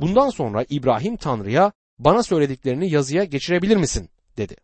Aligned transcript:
Bundan 0.00 0.30
sonra 0.30 0.64
İbrahim 0.68 1.16
Tanrı'ya 1.16 1.72
bana 1.98 2.22
söylediklerini 2.22 2.90
yazıya 2.90 3.24
geçirebilir 3.24 3.76
misin 3.76 4.08
dedi. 4.36 4.56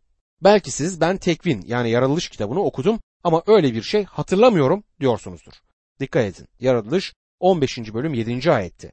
Belki 0.44 0.70
siz 0.70 1.00
ben 1.00 1.16
tekvin 1.16 1.64
yani 1.66 1.90
yaratılış 1.90 2.28
kitabını 2.28 2.60
okudum 2.60 3.00
ama 3.24 3.42
öyle 3.46 3.74
bir 3.74 3.82
şey 3.82 4.04
hatırlamıyorum 4.04 4.84
diyorsunuzdur. 5.00 5.52
Dikkat 6.00 6.24
edin 6.24 6.48
yaratılış 6.60 7.14
15. 7.40 7.78
bölüm 7.78 8.14
7. 8.14 8.52
ayetti. 8.52 8.92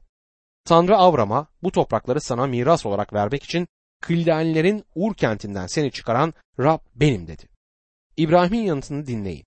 Tanrı 0.64 0.96
Avram'a 0.96 1.46
bu 1.62 1.72
toprakları 1.72 2.20
sana 2.20 2.46
miras 2.46 2.86
olarak 2.86 3.12
vermek 3.12 3.42
için 3.42 3.68
Kıldaenlerin 4.00 4.84
Ur 4.94 5.14
kentinden 5.14 5.66
seni 5.66 5.90
çıkaran 5.90 6.34
Rab 6.58 6.78
benim 6.94 7.26
dedi. 7.26 7.48
İbrahim'in 8.16 8.62
yanıtını 8.62 9.06
dinleyin. 9.06 9.44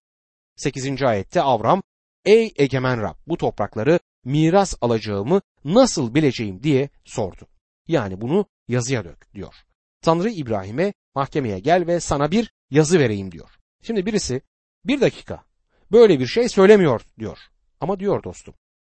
8. 0.55 1.03
ayette 1.03 1.41
Avram, 1.41 1.83
ey 2.25 2.53
egemen 2.57 3.01
Rab 3.01 3.15
bu 3.27 3.37
toprakları 3.37 3.99
miras 4.27 4.75
alacağımı 4.81 5.41
nasıl 5.63 6.15
bileceğim 6.15 6.63
diye 6.63 6.89
sordu. 7.05 7.47
Yani 7.87 8.21
bunu 8.21 8.45
yazıya 8.67 9.05
dök 9.05 9.33
diyor. 9.33 9.55
Tanrı 10.01 10.29
İbrahim'e 10.29 10.93
mahkemeye 11.15 11.59
gel 11.59 11.87
ve 11.87 11.99
sana 11.99 12.31
bir 12.31 12.51
yazı 12.69 12.99
vereyim 12.99 13.31
diyor. 13.31 13.49
Şimdi 13.83 14.05
birisi 14.05 14.41
bir 14.85 15.01
dakika 15.01 15.43
böyle 15.91 16.19
bir 16.19 16.27
şey 16.27 16.49
söylemiyor 16.49 17.01
diyor. 17.19 17.37
Ama 17.81 17.99
diyor 17.99 18.23
dostum. 18.23 18.53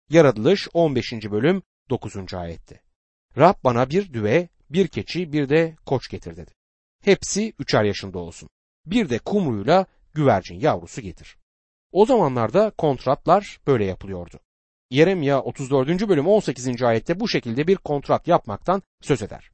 Yaratılış 0.09 0.67
15. 0.73 1.13
bölüm 1.13 1.63
9. 1.89 2.33
ayette. 2.33 2.81
Rab 3.37 3.55
bana 3.63 3.89
bir 3.89 4.13
düve, 4.13 4.49
bir 4.69 4.87
keçi, 4.87 5.33
bir 5.33 5.49
de 5.49 5.75
koç 5.85 6.09
getir 6.09 6.37
dedi. 6.37 6.51
Hepsi 7.03 7.53
üçer 7.59 7.83
yaşında 7.83 8.19
olsun. 8.19 8.49
Bir 8.85 9.09
de 9.09 9.19
kumruyla 9.19 9.85
güvercin 10.13 10.59
yavrusu 10.59 11.01
getir. 11.01 11.37
O 11.91 12.05
zamanlarda 12.05 12.69
kontratlar 12.69 13.59
böyle 13.67 13.85
yapılıyordu. 13.85 14.39
Yeremya 14.93 15.41
34. 15.41 16.09
bölüm 16.09 16.27
18. 16.27 16.83
ayette 16.83 17.19
bu 17.19 17.27
şekilde 17.27 17.67
bir 17.67 17.75
kontrat 17.75 18.27
yapmaktan 18.27 18.81
söz 19.01 19.21
eder. 19.21 19.51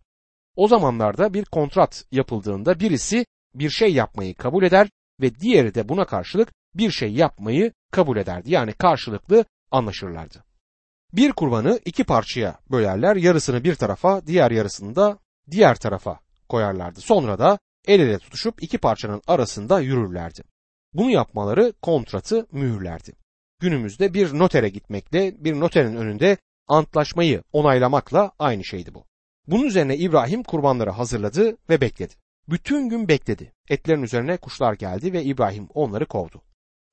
O 0.56 0.68
zamanlarda 0.68 1.34
bir 1.34 1.46
kontrat 1.46 2.06
yapıldığında 2.12 2.80
birisi 2.80 3.26
bir 3.56 3.70
şey 3.70 3.94
yapmayı 3.94 4.36
kabul 4.36 4.64
eder 4.64 4.90
ve 5.22 5.36
diğeri 5.36 5.76
de 5.76 5.90
buna 5.90 6.06
karşılık 6.06 6.54
bir 6.76 6.92
şey 6.92 7.14
yapmayı 7.14 7.74
kabul 7.92 8.18
ederdi. 8.18 8.52
Yani 8.52 8.74
karşılıklı 8.74 9.46
anlaşırlardı. 9.72 10.44
Bir 11.14 11.32
kurbanı 11.32 11.80
iki 11.86 12.04
parçaya 12.04 12.60
bölerler, 12.72 13.16
yarısını 13.16 13.64
bir 13.64 13.76
tarafa, 13.76 14.28
diğer 14.28 14.52
yarısını 14.52 14.96
da 14.96 15.20
diğer 15.52 15.76
tarafa 15.76 16.20
koyarlardı. 16.50 17.02
Sonra 17.02 17.40
da 17.40 17.60
el 17.88 18.00
ele 18.00 18.20
tutuşup 18.20 18.64
iki 18.64 18.78
parçanın 18.78 19.22
arasında 19.28 19.80
yürürlerdi. 19.80 20.44
Bunu 20.94 21.10
yapmaları 21.10 21.74
kontratı 21.82 22.48
mühürlerdi. 22.52 23.14
Günümüzde 23.60 24.14
bir 24.14 24.40
notere 24.40 24.70
gitmekle, 24.70 25.44
bir 25.44 25.60
noterin 25.60 25.96
önünde 25.96 26.38
antlaşmayı 26.68 27.44
onaylamakla 27.54 28.32
aynı 28.40 28.64
şeydi 28.64 28.94
bu. 28.94 29.06
Bunun 29.48 29.64
üzerine 29.64 29.98
İbrahim 29.98 30.44
kurbanları 30.44 30.90
hazırladı 30.90 31.58
ve 31.70 31.82
bekledi. 31.82 32.14
Bütün 32.50 32.90
gün 32.90 33.08
bekledi. 33.08 33.54
Etlerin 33.70 34.04
üzerine 34.04 34.38
kuşlar 34.38 34.74
geldi 34.74 35.14
ve 35.14 35.24
İbrahim 35.24 35.68
onları 35.74 36.06
kovdu. 36.06 36.42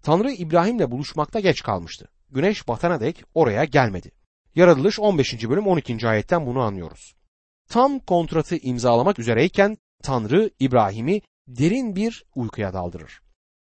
Tanrı 0.03 0.33
İbrahim'le 0.33 0.91
buluşmakta 0.91 1.41
geç 1.41 1.62
kalmıştı. 1.62 2.08
Güneş 2.31 2.69
batana 2.69 3.01
dek 3.01 3.25
oraya 3.34 3.64
gelmedi. 3.64 4.11
Yaratılış 4.55 5.01
15. 5.01 5.48
bölüm 5.48 5.67
12. 5.67 6.08
ayetten 6.08 6.47
bunu 6.47 6.61
anlıyoruz. 6.61 7.14
Tam 7.69 7.98
kontratı 7.98 8.56
imzalamak 8.56 9.19
üzereyken 9.19 9.78
Tanrı 10.03 10.51
İbrahim'i 10.61 11.23
derin 11.48 11.97
bir 11.97 12.25
uykuya 12.34 12.73
daldırır. 12.73 13.20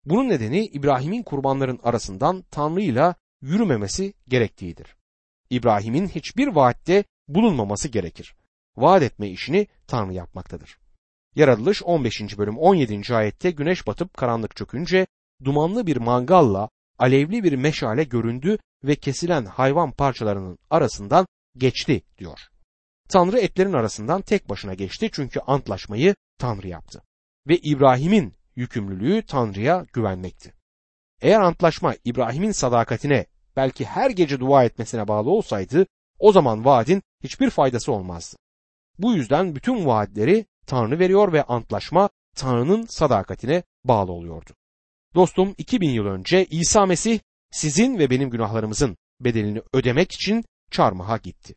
Bunun 0.06 0.30
nedeni 0.30 0.66
İbrahim'in 0.66 1.24
kurbanların 1.24 1.80
arasından 1.84 2.44
Tanrı 2.52 2.82
ile 2.82 3.16
yürümemesi 3.42 4.14
gerektiğidir. 4.28 4.96
İbrahim'in 5.50 6.08
hiçbir 6.08 6.48
vaatte 6.48 7.04
bulunmaması 7.28 7.88
gerekir. 7.88 8.36
Vaat 8.78 9.04
etme 9.04 9.30
işini 9.30 9.68
Tanrı 9.88 10.14
yapmaktadır. 10.14 10.78
Yaratılış 11.36 11.84
15. 11.84 12.38
bölüm 12.38 12.58
17. 12.58 13.16
ayette 13.16 13.52
güneş 13.52 13.88
batıp 13.88 14.14
karanlık 14.14 14.56
çökünce 14.56 15.08
dumanlı 15.44 15.88
bir 15.88 15.98
mangalla 15.98 16.70
alevli 17.00 17.44
bir 17.44 17.54
meşale 17.54 18.04
göründü 18.04 18.58
ve 18.84 18.96
kesilen 18.96 19.46
hayvan 19.46 19.92
parçalarının 19.92 20.58
arasından 20.70 21.28
geçti 21.58 22.02
diyor. 22.18 22.40
Tanrı 23.10 23.40
etlerin 23.40 23.74
arasından 23.74 24.22
tek 24.22 24.50
başına 24.50 24.74
geçti 24.74 25.10
çünkü 25.14 25.40
antlaşmayı 25.40 26.16
Tanrı 26.38 26.68
yaptı. 26.68 27.04
Ve 27.48 27.58
İbrahim'in 27.58 28.34
yükümlülüğü 28.56 29.26
Tanrı'ya 29.26 29.86
güvenmekti. 29.94 30.54
Eğer 31.22 31.42
antlaşma 31.42 31.96
İbrahim'in 32.06 32.52
sadakatine 32.52 33.26
belki 33.56 33.86
her 33.86 34.10
gece 34.10 34.40
dua 34.40 34.64
etmesine 34.64 35.08
bağlı 35.08 35.30
olsaydı 35.30 35.88
o 36.20 36.32
zaman 36.32 36.66
vaadin 36.66 37.04
hiçbir 37.24 37.50
faydası 37.50 37.92
olmazdı. 37.92 38.38
Bu 39.00 39.14
yüzden 39.14 39.56
bütün 39.56 39.86
vaatleri 39.86 40.46
Tanrı 40.68 41.00
veriyor 41.00 41.34
ve 41.34 41.44
antlaşma 41.44 42.10
Tanrı'nın 42.36 42.86
sadakatine 42.86 43.64
bağlı 43.84 44.12
oluyordu. 44.12 44.50
Dostum 45.16 45.56
2000 45.58 45.90
yıl 45.90 46.06
önce 46.06 46.46
İsa 46.46 46.86
Mesih 46.86 47.20
sizin 47.52 48.00
ve 48.00 48.10
benim 48.10 48.30
günahlarımızın 48.30 48.98
bedelini 49.20 49.62
ödemek 49.74 50.12
için 50.12 50.46
çarmıha 50.72 51.18
gitti. 51.18 51.56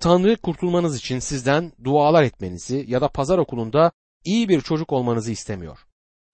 Tanrı 0.00 0.36
kurtulmanız 0.36 0.96
için 0.96 1.18
sizden 1.18 1.72
dualar 1.84 2.22
etmenizi 2.22 2.84
ya 2.88 3.00
da 3.00 3.08
pazar 3.08 3.38
okulunda 3.38 3.92
iyi 4.24 4.48
bir 4.48 4.60
çocuk 4.60 4.92
olmanızı 4.92 5.32
istemiyor. 5.32 5.78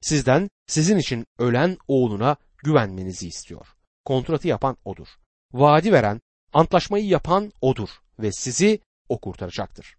Sizden 0.06 0.50
sizin 0.66 0.98
için 0.98 1.26
ölen 1.38 1.78
oğluna 1.88 2.36
güvenmenizi 2.64 3.28
istiyor. 3.28 3.66
Kontratı 4.04 4.48
yapan 4.48 4.76
odur. 4.84 5.08
Vaadi 5.52 5.92
veren, 5.92 6.20
antlaşmayı 6.52 7.06
yapan 7.06 7.52
odur 7.60 7.88
ve 8.18 8.32
sizi 8.32 8.80
o 9.08 9.20
kurtaracaktır. 9.20 9.96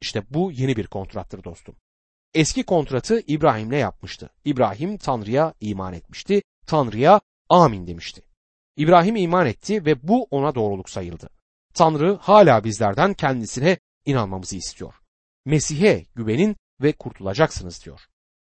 İşte 0.00 0.22
bu 0.30 0.52
yeni 0.52 0.76
bir 0.76 0.86
kontrattır 0.86 1.44
dostum. 1.44 1.76
Eski 2.34 2.62
kontratı 2.62 3.22
İbrahim'le 3.26 3.78
yapmıştı. 3.78 4.30
İbrahim 4.44 4.98
Tanrı'ya 4.98 5.54
iman 5.60 5.94
etmişti. 5.94 6.42
Tanrı'ya 6.66 7.20
amin 7.48 7.86
demişti. 7.86 8.22
İbrahim 8.76 9.16
iman 9.16 9.46
etti 9.46 9.84
ve 9.84 10.08
bu 10.08 10.24
ona 10.30 10.54
doğruluk 10.54 10.90
sayıldı. 10.90 11.28
Tanrı 11.74 12.18
hala 12.20 12.64
bizlerden 12.64 13.14
kendisine 13.14 13.78
inanmamızı 14.04 14.56
istiyor. 14.56 14.94
Mesih'e 15.44 16.06
güvenin 16.14 16.56
ve 16.82 16.92
kurtulacaksınız 16.92 17.84
diyor. 17.84 18.00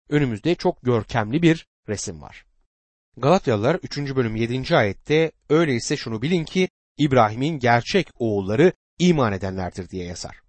Önümüzde 0.09 0.55
çok 0.55 0.81
görkemli 0.81 1.41
bir 1.41 1.67
resim 1.89 2.21
var. 2.21 2.45
Galatyalılar 3.17 3.75
3. 3.83 3.97
bölüm 3.97 4.35
7. 4.35 4.77
ayette 4.77 5.31
öyleyse 5.49 5.97
şunu 5.97 6.21
bilin 6.21 6.45
ki 6.45 6.69
İbrahim'in 6.97 7.59
gerçek 7.59 8.07
oğulları 8.19 8.73
iman 8.99 9.33
edenlerdir 9.33 9.89
diye 9.89 10.05
yazar. 10.05 10.41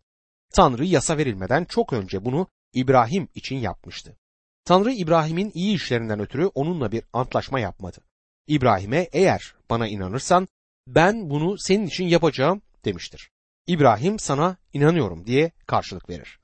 Tanrı 0.54 0.84
yasa 0.84 1.18
verilmeden 1.18 1.64
çok 1.64 1.92
önce 1.92 2.24
bunu 2.24 2.46
İbrahim 2.72 3.28
için 3.34 3.56
yapmıştı. 3.56 4.16
Tanrı 4.64 4.92
İbrahim'in 4.92 5.52
iyi 5.54 5.74
işlerinden 5.76 6.20
ötürü 6.20 6.46
onunla 6.46 6.92
bir 6.92 7.02
antlaşma 7.12 7.60
yapmadı. 7.60 7.98
İbrahim'e 8.46 9.08
eğer 9.12 9.54
bana 9.70 9.88
inanırsan 9.88 10.48
ben 10.86 11.30
bunu 11.30 11.58
senin 11.58 11.86
için 11.86 12.04
yapacağım 12.04 12.62
demiştir. 12.84 13.30
İbrahim 13.66 14.18
sana 14.18 14.56
inanıyorum 14.72 15.26
diye 15.26 15.50
karşılık 15.66 16.08
verir. 16.08 16.38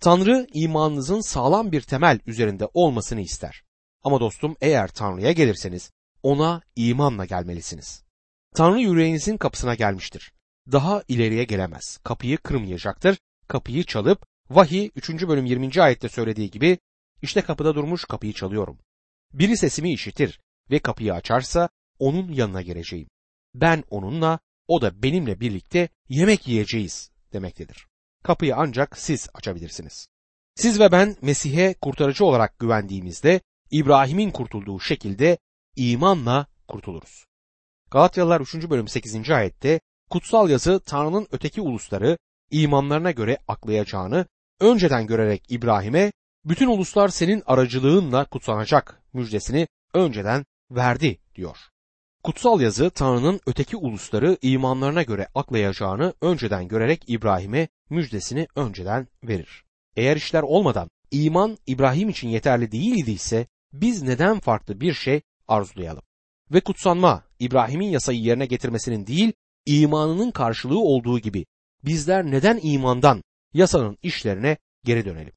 Tanrı 0.00 0.46
imanınızın 0.52 1.20
sağlam 1.20 1.72
bir 1.72 1.80
temel 1.80 2.20
üzerinde 2.26 2.68
olmasını 2.74 3.20
ister. 3.20 3.62
Ama 4.02 4.20
dostum 4.20 4.56
eğer 4.60 4.88
Tanrı'ya 4.88 5.32
gelirseniz 5.32 5.90
ona 6.22 6.62
imanla 6.76 7.24
gelmelisiniz. 7.24 8.04
Tanrı 8.54 8.80
yüreğinizin 8.80 9.36
kapısına 9.36 9.74
gelmiştir. 9.74 10.32
Daha 10.72 11.02
ileriye 11.08 11.44
gelemez. 11.44 11.98
Kapıyı 12.04 12.38
kırmayacaktır. 12.38 13.18
Kapıyı 13.48 13.84
çalıp 13.84 14.26
vahiy 14.50 14.90
3. 14.96 15.10
bölüm 15.10 15.44
20. 15.46 15.82
ayette 15.82 16.08
söylediği 16.08 16.50
gibi 16.50 16.78
işte 17.22 17.42
kapıda 17.42 17.74
durmuş 17.74 18.04
kapıyı 18.04 18.32
çalıyorum. 18.32 18.78
Biri 19.32 19.56
sesimi 19.56 19.92
işitir 19.92 20.40
ve 20.70 20.78
kapıyı 20.78 21.14
açarsa 21.14 21.68
onun 21.98 22.32
yanına 22.32 22.62
geleceğim. 22.62 23.08
Ben 23.54 23.84
onunla 23.90 24.38
o 24.68 24.82
da 24.82 25.02
benimle 25.02 25.40
birlikte 25.40 25.88
yemek 26.08 26.48
yiyeceğiz 26.48 27.10
demektedir. 27.32 27.86
Kapıyı 28.26 28.56
ancak 28.56 28.98
siz 28.98 29.28
açabilirsiniz. 29.34 30.08
Siz 30.54 30.80
ve 30.80 30.92
ben 30.92 31.16
Mesih'e 31.22 31.74
kurtarıcı 31.74 32.24
olarak 32.24 32.58
güvendiğimizde 32.58 33.40
İbrahim'in 33.70 34.30
kurtulduğu 34.30 34.80
şekilde 34.80 35.38
imanla 35.76 36.46
kurtuluruz. 36.68 37.24
Galatyalılar 37.90 38.40
3. 38.40 38.54
bölüm 38.54 38.88
8. 38.88 39.30
ayette 39.30 39.80
kutsal 40.10 40.50
yazı 40.50 40.80
Tanrı'nın 40.80 41.26
öteki 41.32 41.60
ulusları 41.60 42.18
imanlarına 42.50 43.10
göre 43.10 43.38
aklayacağını 43.48 44.26
önceden 44.60 45.06
görerek 45.06 45.42
İbrahim'e 45.48 46.12
bütün 46.44 46.68
uluslar 46.68 47.08
senin 47.08 47.42
aracılığınla 47.46 48.24
kutsanacak 48.24 49.02
müjdesini 49.12 49.68
önceden 49.94 50.44
verdi 50.70 51.18
diyor. 51.34 51.58
Kutsal 52.22 52.60
yazı 52.60 52.90
Tanrı'nın 52.90 53.40
öteki 53.46 53.76
ulusları 53.76 54.36
imanlarına 54.42 55.02
göre 55.02 55.28
aklayacağını 55.34 56.14
önceden 56.20 56.68
görerek 56.68 57.04
İbrahim'e 57.06 57.68
müjdesini 57.90 58.46
önceden 58.56 59.08
verir. 59.22 59.64
Eğer 59.96 60.16
işler 60.16 60.42
olmadan 60.42 60.90
iman 61.10 61.58
İbrahim 61.66 62.08
için 62.08 62.28
yeterli 62.28 62.72
değil 62.72 62.96
idiyse 62.96 63.46
biz 63.72 64.02
neden 64.02 64.40
farklı 64.40 64.80
bir 64.80 64.92
şey 64.92 65.20
arzulayalım? 65.48 66.02
Ve 66.50 66.60
kutsanma 66.60 67.24
İbrahim'in 67.38 67.88
yasayı 67.88 68.20
yerine 68.20 68.46
getirmesinin 68.46 69.06
değil 69.06 69.32
imanının 69.66 70.30
karşılığı 70.30 70.78
olduğu 70.78 71.18
gibi 71.18 71.46
bizler 71.84 72.24
neden 72.24 72.60
imandan 72.62 73.22
yasanın 73.54 73.98
işlerine 74.02 74.56
geri 74.84 75.04
dönelim? 75.04 75.32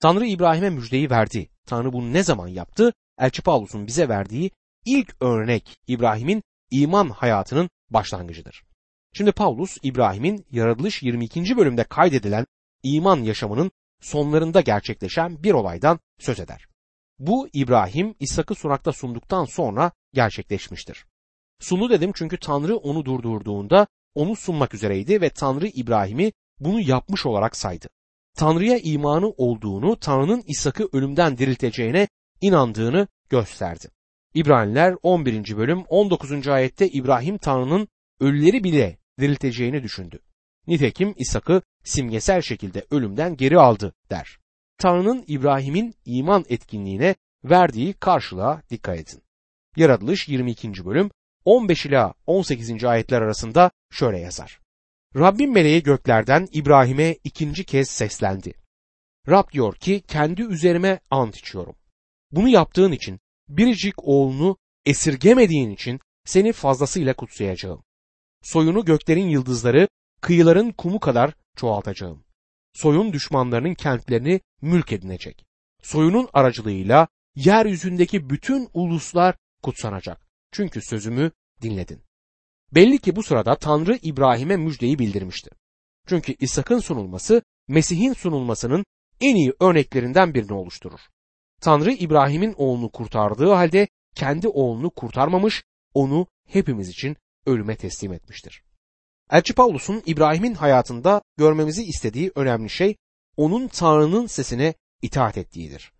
Tanrı 0.00 0.26
İbrahim'e 0.26 0.70
müjdeyi 0.70 1.10
verdi. 1.10 1.50
Tanrı 1.66 1.92
bunu 1.92 2.12
ne 2.12 2.22
zaman 2.22 2.48
yaptı? 2.48 2.92
Elçi 3.18 3.42
Paulus'un 3.42 3.86
bize 3.86 4.08
verdiği 4.08 4.50
ilk 4.84 5.16
örnek 5.20 5.78
İbrahim'in 5.86 6.42
iman 6.70 7.08
hayatının 7.08 7.70
başlangıcıdır. 7.90 8.67
Şimdi 9.12 9.32
Paulus 9.32 9.76
İbrahim'in 9.82 10.46
yaratılış 10.50 11.02
22. 11.02 11.56
bölümde 11.56 11.84
kaydedilen 11.84 12.46
iman 12.82 13.22
yaşamının 13.22 13.70
sonlarında 14.00 14.60
gerçekleşen 14.60 15.42
bir 15.42 15.52
olaydan 15.52 16.00
söz 16.18 16.40
eder. 16.40 16.68
Bu 17.18 17.48
İbrahim 17.52 18.14
İshak'ı 18.20 18.54
surakta 18.54 18.92
sunduktan 18.92 19.44
sonra 19.44 19.92
gerçekleşmiştir. 20.14 21.06
Sunu 21.60 21.90
dedim 21.90 22.12
çünkü 22.14 22.38
Tanrı 22.38 22.76
onu 22.76 23.04
durdurduğunda 23.04 23.86
onu 24.14 24.36
sunmak 24.36 24.74
üzereydi 24.74 25.20
ve 25.20 25.30
Tanrı 25.30 25.66
İbrahim'i 25.66 26.32
bunu 26.60 26.80
yapmış 26.80 27.26
olarak 27.26 27.56
saydı. 27.56 27.88
Tanrı'ya 28.36 28.78
imanı 28.78 29.28
olduğunu, 29.28 29.98
Tanrı'nın 29.98 30.42
İshak'ı 30.46 30.88
ölümden 30.92 31.38
dirilteceğine 31.38 32.08
inandığını 32.40 33.08
gösterdi. 33.30 33.88
İbraniler 34.34 34.94
11. 35.02 35.56
bölüm 35.56 35.82
19. 35.88 36.48
ayette 36.48 36.88
İbrahim 36.88 37.38
Tanrı'nın 37.38 37.88
ölüleri 38.20 38.64
bile 38.64 38.97
dirilteceğini 39.18 39.82
düşündü. 39.82 40.18
Nitekim 40.66 41.14
İshak'ı 41.16 41.62
simgesel 41.84 42.42
şekilde 42.42 42.86
ölümden 42.90 43.36
geri 43.36 43.58
aldı 43.58 43.94
der. 44.10 44.38
Tanrı'nın 44.78 45.24
İbrahim'in 45.26 45.94
iman 46.04 46.44
etkinliğine 46.48 47.14
verdiği 47.44 47.92
karşılığa 47.92 48.62
dikkat 48.70 48.98
edin. 48.98 49.22
Yaratılış 49.76 50.28
22. 50.28 50.84
bölüm 50.84 51.10
15 51.44 51.86
ila 51.86 52.14
18. 52.26 52.84
ayetler 52.84 53.22
arasında 53.22 53.70
şöyle 53.90 54.18
yazar. 54.18 54.60
Rabbim 55.16 55.52
meleği 55.52 55.82
göklerden 55.82 56.48
İbrahim'e 56.52 57.16
ikinci 57.24 57.64
kez 57.64 57.90
seslendi. 57.90 58.54
Rab 59.28 59.52
diyor 59.52 59.74
ki 59.74 60.02
kendi 60.08 60.42
üzerime 60.42 61.00
ant 61.10 61.36
içiyorum. 61.36 61.76
Bunu 62.32 62.48
yaptığın 62.48 62.92
için 62.92 63.20
biricik 63.48 63.94
oğlunu 64.04 64.56
esirgemediğin 64.86 65.70
için 65.70 66.00
seni 66.24 66.52
fazlasıyla 66.52 67.14
kutsayacağım. 67.14 67.82
Soyunu 68.42 68.84
göklerin 68.84 69.28
yıldızları, 69.28 69.88
kıyıların 70.20 70.72
kumu 70.72 71.00
kadar 71.00 71.34
çoğaltacağım. 71.56 72.24
Soyun 72.72 73.12
düşmanlarının 73.12 73.74
kentlerini 73.74 74.40
mülk 74.62 74.92
edinecek. 74.92 75.44
Soyunun 75.82 76.28
aracılığıyla 76.32 77.08
yeryüzündeki 77.34 78.30
bütün 78.30 78.68
uluslar 78.74 79.36
kutsanacak. 79.62 80.20
Çünkü 80.52 80.80
sözümü 80.82 81.30
dinledin. 81.62 82.02
Belli 82.74 82.98
ki 82.98 83.16
bu 83.16 83.22
sırada 83.22 83.58
Tanrı 83.58 83.98
İbrahim'e 84.02 84.56
müjdeyi 84.56 84.98
bildirmişti. 84.98 85.50
Çünkü 86.06 86.34
İshak'ın 86.40 86.78
sunulması 86.78 87.42
Mesih'in 87.68 88.12
sunulmasının 88.12 88.84
en 89.20 89.36
iyi 89.36 89.52
örneklerinden 89.60 90.34
birini 90.34 90.52
oluşturur. 90.52 91.00
Tanrı 91.60 91.92
İbrahim'in 91.92 92.54
oğlunu 92.56 92.90
kurtardığı 92.90 93.52
halde 93.52 93.88
kendi 94.14 94.48
oğlunu 94.48 94.90
kurtarmamış, 94.90 95.64
onu 95.94 96.26
hepimiz 96.46 96.88
için 96.88 97.16
ölüme 97.46 97.76
teslim 97.76 98.12
etmiştir. 98.12 98.62
Elçi 99.30 99.54
Paulus'un 99.54 100.02
İbrahim'in 100.06 100.54
hayatında 100.54 101.22
görmemizi 101.36 101.84
istediği 101.84 102.32
önemli 102.34 102.70
şey 102.70 102.96
onun 103.36 103.68
Tanrı'nın 103.68 104.26
sesine 104.26 104.74
itaat 105.02 105.38
ettiğidir. 105.38 105.92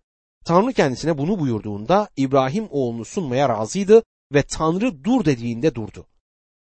Tanrı 0.45 0.73
kendisine 0.73 1.17
bunu 1.17 1.39
buyurduğunda 1.39 2.09
İbrahim 2.17 2.67
oğlunu 2.69 3.05
sunmaya 3.05 3.49
razıydı 3.49 4.03
ve 4.33 4.43
Tanrı 4.43 5.03
dur 5.03 5.25
dediğinde 5.25 5.75
durdu. 5.75 6.07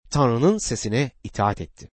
Tanrı'nın 0.10 0.58
sesine 0.58 1.12
itaat 1.24 1.62
etti. 1.62 1.90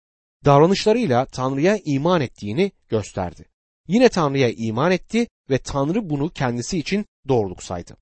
Davranışlarıyla 0.45 1.27
Tanrı'ya 1.27 1.79
iman 1.85 2.21
ettiğini 2.21 2.73
gösterdi. 2.89 3.45
Yine 3.89 4.09
Tanrı'ya 4.09 4.51
iman 4.51 4.93
etti 4.93 5.29
ve 5.51 5.59
Tanrı 5.59 6.11
bunu 6.11 6.29
kendisi 6.29 6.79
için 6.79 7.07
doğruluk 7.29 7.63
saydı. 7.63 7.97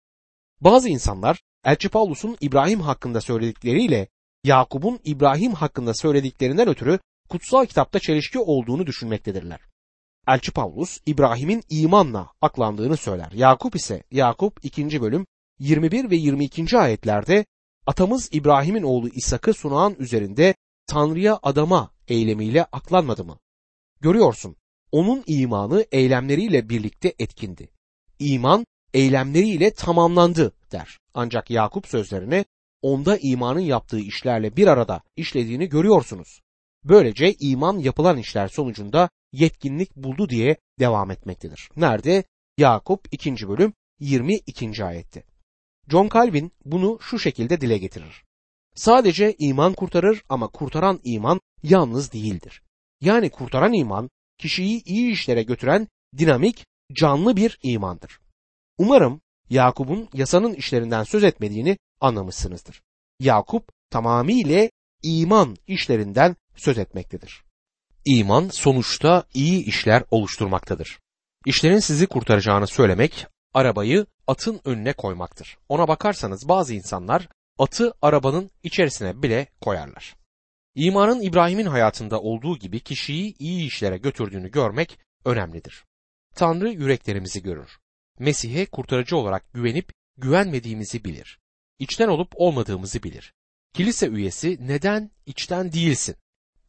Bazı 0.61 0.89
insanlar 0.89 1.43
Elçi 1.65 1.89
Paulus'un 1.89 2.37
İbrahim 2.41 2.81
hakkında 2.81 3.21
söyledikleriyle 3.21 4.09
Yakup'un 4.49 5.01
İbrahim 5.05 5.53
hakkında 5.53 5.95
söylediklerinden 5.95 6.69
ötürü 6.69 6.99
kutsal 7.29 7.67
kitapta 7.67 7.99
çelişki 7.99 8.39
olduğunu 8.39 8.87
düşünmektedirler. 8.87 9.61
Elçi 10.29 10.53
Paulus 10.53 11.01
İbrahim'in 11.07 11.63
imanla 11.71 12.31
aklandığını 12.41 12.97
söyler. 12.97 13.33
Yakup 13.33 13.77
ise 13.77 14.03
Yakup 14.11 14.65
2. 14.65 15.03
bölüm 15.03 15.27
21 15.59 16.11
ve 16.11 16.17
22. 16.17 16.79
ayetlerde 16.79 17.47
atamız 17.87 18.29
İbrahim'in 18.33 18.83
oğlu 18.83 19.09
İshak'ı 19.09 19.55
sunağın 19.55 19.97
üzerinde 19.99 20.55
Tanrı'ya 20.87 21.39
adama 21.43 21.91
eylemiyle 22.09 22.65
aklanmadı 22.65 23.25
mı? 23.25 23.39
Görüyorsun 24.01 24.57
onun 24.93 25.25
imanı 25.27 25.85
eylemleriyle 25.93 26.69
birlikte 26.69 27.15
etkindi. 27.19 27.71
İman 28.19 28.67
eylemleriyle 28.95 29.73
tamamlandı 29.73 30.53
der. 30.73 30.99
Ancak 31.15 31.51
Yakup 31.51 31.87
sözlerine 31.87 32.45
onda 32.83 33.19
imanın 33.23 33.61
yaptığı 33.61 34.01
işlerle 34.01 34.57
bir 34.57 34.67
arada 34.67 35.03
işlediğini 35.17 35.69
görüyorsunuz. 35.69 36.41
Böylece 36.85 37.35
iman 37.41 37.79
yapılan 37.79 38.19
işler 38.19 38.49
sonucunda 38.49 39.11
yetkinlik 39.33 39.97
buldu 39.97 40.29
diye 40.29 40.57
devam 40.79 41.11
etmektedir. 41.11 41.71
Nerede? 41.77 42.25
Yakup 42.59 43.09
2. 43.13 43.49
bölüm 43.49 43.73
22. 44.01 44.85
ayette. 44.85 45.23
John 45.91 46.09
Calvin 46.15 46.53
bunu 46.65 46.99
şu 47.01 47.19
şekilde 47.19 47.61
dile 47.61 47.79
getirir. 47.79 48.25
Sadece 48.75 49.35
iman 49.39 49.73
kurtarır 49.73 50.23
ama 50.29 50.49
kurtaran 50.49 51.01
iman 51.05 51.41
yalnız 51.63 52.13
değildir. 52.13 52.63
Yani 53.01 53.31
kurtaran 53.31 53.73
iman 53.73 54.11
kişiyi 54.39 54.85
iyi 54.85 55.13
işlere 55.13 55.43
götüren 55.43 55.89
dinamik, 56.19 56.67
canlı 56.93 57.37
bir 57.37 57.59
imandır. 57.63 58.21
Umarım 58.79 59.21
Yakup'un 59.51 60.09
yasanın 60.15 60.55
işlerinden 60.55 61.03
söz 61.03 61.25
etmediğini 61.25 61.79
anlamışsınızdır. 62.01 62.83
Yakup 63.21 63.69
tamamıyla 63.91 64.71
iman 65.03 65.57
işlerinden 65.67 66.37
söz 66.57 66.79
etmektedir. 66.79 67.43
İman 68.05 68.49
sonuçta 68.49 69.25
iyi 69.35 69.65
işler 69.65 70.05
oluşturmaktadır. 70.11 70.99
İşlerin 71.47 71.79
sizi 71.79 72.07
kurtaracağını 72.07 72.67
söylemek 72.67 73.27
arabayı 73.55 74.07
atın 74.27 74.61
önüne 74.65 74.93
koymaktır. 74.93 75.59
Ona 75.69 75.89
bakarsanız 75.89 76.49
bazı 76.49 76.75
insanlar 76.75 77.29
atı 77.59 77.93
arabanın 78.03 78.51
içerisine 78.63 79.23
bile 79.23 79.47
koyarlar. 79.61 80.17
İmanın 80.75 81.21
İbrahim'in 81.21 81.67
hayatında 81.67 82.21
olduğu 82.21 82.59
gibi 82.59 82.81
kişiyi 82.81 83.35
iyi 83.39 83.67
işlere 83.67 83.99
götürdüğünü 83.99 84.51
görmek 84.51 84.99
önemlidir. 85.25 85.85
Tanrı 86.35 86.71
yüreklerimizi 86.71 87.43
görür. 87.43 87.79
Mesih'e 88.19 88.67
kurtarıcı 88.67 89.17
olarak 89.17 89.53
güvenip 89.53 89.93
güvenmediğimizi 90.17 91.05
bilir. 91.05 91.39
İçten 91.79 92.09
olup 92.09 92.33
olmadığımızı 92.35 93.03
bilir. 93.03 93.35
Kilise 93.75 94.09
üyesi 94.09 94.59
neden 94.61 95.11
içten 95.27 95.73
değilsin? 95.73 96.17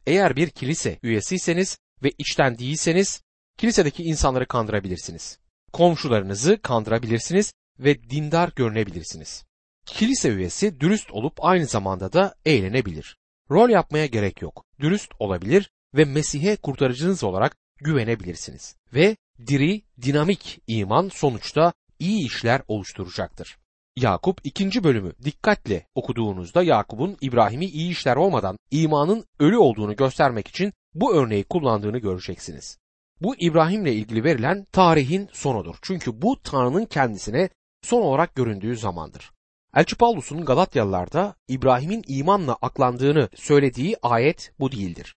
Eğer 0.06 0.36
bir 0.36 0.50
kilise 0.50 0.98
üyesiyseniz 1.02 1.78
ve 2.02 2.12
içten 2.18 2.58
değilseniz 2.58 3.22
kilisedeki 3.58 4.02
insanları 4.02 4.46
kandırabilirsiniz. 4.46 5.38
Komşularınızı 5.72 6.62
kandırabilirsiniz 6.62 7.52
ve 7.78 8.10
dindar 8.10 8.52
görünebilirsiniz. 8.56 9.44
Kilise 9.86 10.28
üyesi 10.28 10.80
dürüst 10.80 11.10
olup 11.10 11.44
aynı 11.44 11.66
zamanda 11.66 12.12
da 12.12 12.34
eğlenebilir. 12.44 13.16
Rol 13.50 13.70
yapmaya 13.70 14.06
gerek 14.06 14.42
yok. 14.42 14.64
Dürüst 14.80 15.10
olabilir 15.18 15.70
ve 15.94 16.04
Mesih'e 16.04 16.56
kurtarıcınız 16.56 17.24
olarak 17.24 17.56
güvenebilirsiniz. 17.76 18.76
Ve 18.94 19.16
diri, 19.46 19.82
dinamik 20.02 20.60
iman 20.66 21.08
sonuçta 21.08 21.72
iyi 21.98 22.26
işler 22.26 22.62
oluşturacaktır. 22.68 23.58
Yakup 23.96 24.40
ikinci 24.44 24.84
bölümü 24.84 25.12
dikkatle 25.24 25.86
okuduğunuzda 25.94 26.62
Yakup'un 26.62 27.16
İbrahim'i 27.20 27.66
iyi 27.66 27.90
işler 27.90 28.16
olmadan 28.16 28.56
imanın 28.70 29.24
ölü 29.38 29.56
olduğunu 29.56 29.96
göstermek 29.96 30.48
için 30.48 30.72
bu 30.94 31.14
örneği 31.14 31.44
kullandığını 31.44 31.98
göreceksiniz. 31.98 32.78
Bu 33.20 33.36
İbrahim'le 33.36 33.86
ilgili 33.86 34.24
verilen 34.24 34.64
tarihin 34.72 35.28
sonudur. 35.32 35.76
Çünkü 35.82 36.22
bu 36.22 36.42
Tanrı'nın 36.42 36.84
kendisine 36.84 37.48
son 37.82 38.02
olarak 38.02 38.34
göründüğü 38.34 38.76
zamandır. 38.76 39.30
Elçi 39.76 39.96
Paulus'un 39.96 40.44
Galatyalılarda 40.44 41.34
İbrahim'in 41.48 42.04
imanla 42.08 42.56
aklandığını 42.62 43.28
söylediği 43.34 43.96
ayet 44.02 44.52
bu 44.60 44.72
değildir. 44.72 45.16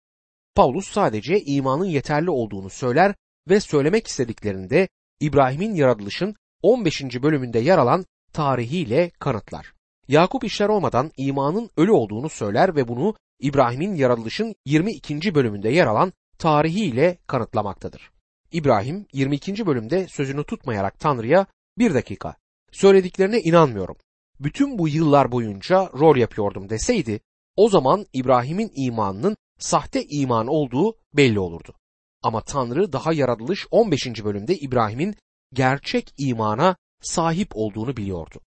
Paulus 0.55 0.89
sadece 0.89 1.41
imanın 1.41 1.85
yeterli 1.85 2.31
olduğunu 2.31 2.71
söyler 2.71 3.15
ve 3.49 3.61
söylemek 3.61 4.07
istediklerinde 4.07 4.89
İbrahim'in 5.21 5.75
yaratılışın 5.75 6.35
15. 6.63 7.03
bölümünde 7.03 7.59
yer 7.59 7.79
alan 7.79 8.07
tarihiyle 8.33 9.11
kanıtlar. 9.11 9.73
Yakup 10.09 10.45
işler 10.45 10.69
olmadan 10.69 11.11
imanın 11.17 11.71
ölü 11.77 11.91
olduğunu 11.91 12.29
söyler 12.29 12.77
ve 12.77 12.89
bunu 12.89 13.15
İbrahim'in 13.41 13.95
yaratılışın 13.95 14.55
22. 14.67 15.35
bölümünde 15.35 15.69
yer 15.69 15.87
alan 15.87 16.13
tarihiyle 16.39 17.19
kanıtlamaktadır. 17.27 18.11
İbrahim 18.53 19.07
22. 19.13 19.67
bölümde 19.67 20.07
sözünü 20.09 20.45
tutmayarak 20.45 21.01
Tanrı'ya 21.01 21.47
bir 21.79 21.95
dakika 21.95 22.35
söylediklerine 22.73 23.41
inanmıyorum. 23.41 23.97
Bütün 24.41 24.79
bu 24.79 24.89
yıllar 24.89 25.33
boyunca 25.33 25.91
rol 25.99 26.17
yapıyordum 26.17 26.69
deseydi 26.69 27.21
o 27.57 27.69
zaman 27.69 28.07
İbrahim'in 28.13 28.73
imanının 28.75 29.37
sahte 29.59 30.05
iman 30.05 30.47
olduğu 30.47 30.95
belli 31.15 31.39
olurdu. 31.39 31.75
Ama 32.23 32.41
Tanrı 32.41 32.93
daha 32.93 33.13
yaratılış 33.13 33.67
15. 33.71 34.25
bölümde 34.25 34.57
İbrahim'in 34.57 35.15
gerçek 35.53 36.15
imana 36.19 36.77
sahip 37.01 37.49
olduğunu 37.55 37.97
biliyordu. 37.97 38.41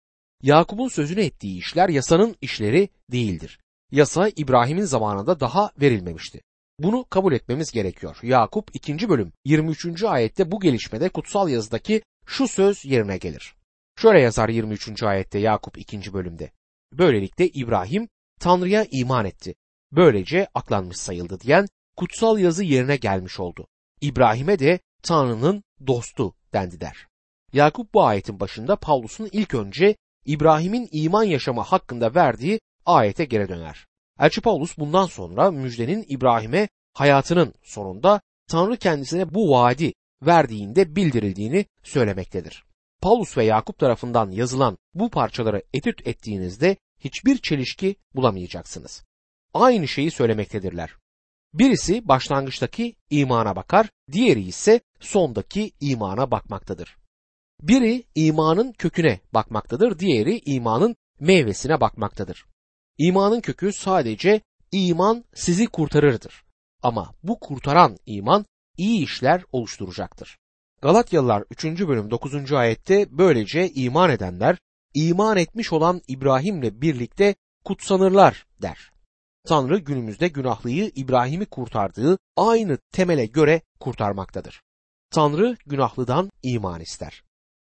Yakup'un 0.42 0.88
sözünü 0.88 1.20
ettiği 1.20 1.58
işler 1.58 1.88
yasanın 1.88 2.36
işleri 2.40 2.88
değildir. 3.12 3.58
Yasa 3.92 4.28
İbrahim'in 4.36 4.84
zamanında 4.84 5.40
daha 5.40 5.70
verilmemişti. 5.80 6.40
Bunu 6.78 7.04
kabul 7.10 7.32
etmemiz 7.32 7.72
gerekiyor. 7.72 8.18
Yakup 8.22 8.70
2. 8.76 9.08
bölüm 9.08 9.32
23. 9.44 10.04
ayette 10.04 10.50
bu 10.50 10.60
gelişmede 10.60 11.08
kutsal 11.08 11.48
yazıdaki 11.48 12.02
şu 12.26 12.48
söz 12.48 12.84
yerine 12.84 13.18
gelir. 13.18 13.54
Şöyle 13.96 14.20
yazar 14.20 14.48
23. 14.48 15.02
ayette 15.02 15.38
Yakup 15.38 15.78
2. 15.78 16.12
bölümde. 16.12 16.52
Böylelikle 16.92 17.48
İbrahim 17.48 18.08
Tanrı'ya 18.40 18.86
iman 18.90 19.24
etti. 19.24 19.54
Böylece 19.92 20.48
aklanmış 20.54 20.96
sayıldı 20.96 21.40
diyen 21.40 21.66
kutsal 21.96 22.38
yazı 22.38 22.64
yerine 22.64 22.96
gelmiş 22.96 23.40
oldu. 23.40 23.66
İbrahim'e 24.00 24.58
de 24.58 24.80
Tanrı'nın 25.02 25.64
dostu 25.86 26.34
dendi 26.52 26.80
der. 26.80 27.09
Yakup 27.52 27.94
bu 27.94 28.04
ayetin 28.04 28.40
başında 28.40 28.76
Pavlus'un 28.76 29.28
ilk 29.32 29.54
önce 29.54 29.96
İbrahim'in 30.24 30.88
iman 30.92 31.24
yaşamı 31.24 31.60
hakkında 31.60 32.14
verdiği 32.14 32.60
ayete 32.86 33.24
geri 33.24 33.48
döner. 33.48 33.86
Elçi 34.20 34.40
Paulus 34.40 34.78
bundan 34.78 35.06
sonra 35.06 35.50
müjdenin 35.50 36.04
İbrahim'e 36.08 36.68
hayatının 36.94 37.54
sonunda 37.62 38.20
Tanrı 38.48 38.76
kendisine 38.76 39.34
bu 39.34 39.50
vaadi 39.50 39.92
verdiğinde 40.22 40.96
bildirildiğini 40.96 41.66
söylemektedir. 41.82 42.64
Paulus 43.02 43.36
ve 43.36 43.44
Yakup 43.44 43.78
tarafından 43.78 44.30
yazılan 44.30 44.78
bu 44.94 45.10
parçaları 45.10 45.62
etüt 45.72 46.06
ettiğinizde 46.06 46.76
hiçbir 46.98 47.38
çelişki 47.38 47.96
bulamayacaksınız. 48.14 49.04
Aynı 49.54 49.88
şeyi 49.88 50.10
söylemektedirler. 50.10 50.90
Birisi 51.54 52.08
başlangıçtaki 52.08 52.96
imana 53.10 53.56
bakar, 53.56 53.90
diğeri 54.12 54.42
ise 54.42 54.80
sondaki 55.00 55.72
imana 55.80 56.30
bakmaktadır. 56.30 56.99
Biri 57.62 58.04
imanın 58.14 58.72
köküne 58.72 59.20
bakmaktadır, 59.34 59.98
diğeri 59.98 60.40
imanın 60.44 60.96
meyvesine 61.20 61.80
bakmaktadır. 61.80 62.44
İmanın 62.98 63.40
kökü 63.40 63.72
sadece 63.72 64.40
iman 64.72 65.24
sizi 65.34 65.66
kurtarırdır. 65.66 66.44
Ama 66.82 67.14
bu 67.22 67.40
kurtaran 67.40 67.96
iman 68.06 68.46
iyi 68.76 69.04
işler 69.04 69.42
oluşturacaktır. 69.52 70.38
Galatyalılar 70.82 71.44
3. 71.50 71.64
bölüm 71.64 72.10
9. 72.10 72.52
ayette 72.52 73.06
böylece 73.10 73.70
iman 73.74 74.10
edenler 74.10 74.58
iman 74.94 75.36
etmiş 75.36 75.72
olan 75.72 76.00
İbrahim'le 76.08 76.82
birlikte 76.82 77.34
kutsanırlar 77.64 78.46
der. 78.62 78.90
Tanrı 79.46 79.78
günümüzde 79.78 80.28
günahlıyı 80.28 80.92
İbrahim'i 80.94 81.46
kurtardığı 81.46 82.18
aynı 82.36 82.78
temele 82.92 83.26
göre 83.26 83.62
kurtarmaktadır. 83.80 84.62
Tanrı 85.10 85.56
günahlıdan 85.66 86.30
iman 86.42 86.80
ister. 86.80 87.22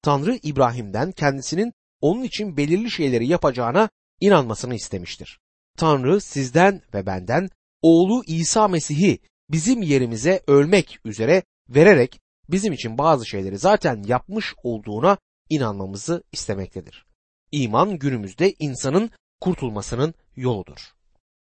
Tanrı 0.07 0.39
İbrahim'den 0.43 1.11
kendisinin 1.11 1.73
onun 2.01 2.23
için 2.23 2.57
belirli 2.57 2.91
şeyleri 2.91 3.27
yapacağına 3.27 3.89
inanmasını 4.19 4.75
istemiştir. 4.75 5.39
Tanrı 5.77 6.21
sizden 6.21 6.81
ve 6.93 7.05
benden 7.05 7.49
oğlu 7.81 8.23
İsa 8.27 8.67
Mesih'i 8.67 9.19
bizim 9.49 9.81
yerimize 9.81 10.43
ölmek 10.47 10.99
üzere 11.05 11.43
vererek 11.69 12.19
bizim 12.49 12.73
için 12.73 12.97
bazı 12.97 13.25
şeyleri 13.25 13.57
zaten 13.57 14.03
yapmış 14.03 14.53
olduğuna 14.63 15.17
inanmamızı 15.49 16.23
istemektedir. 16.31 17.05
İman 17.51 17.99
günümüzde 17.99 18.53
insanın 18.59 19.11
kurtulmasının 19.41 20.13
yoludur. 20.35 20.93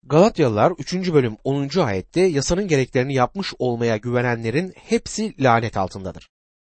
Galatyalılar 0.02 0.72
3. 0.78 0.94
bölüm 0.94 1.36
10. 1.44 1.78
ayette 1.78 2.20
yasanın 2.20 2.68
gereklerini 2.68 3.14
yapmış 3.14 3.54
olmaya 3.58 3.96
güvenenlerin 3.96 4.72
hepsi 4.76 5.42
lanet 5.42 5.76
altındadır. 5.76 6.28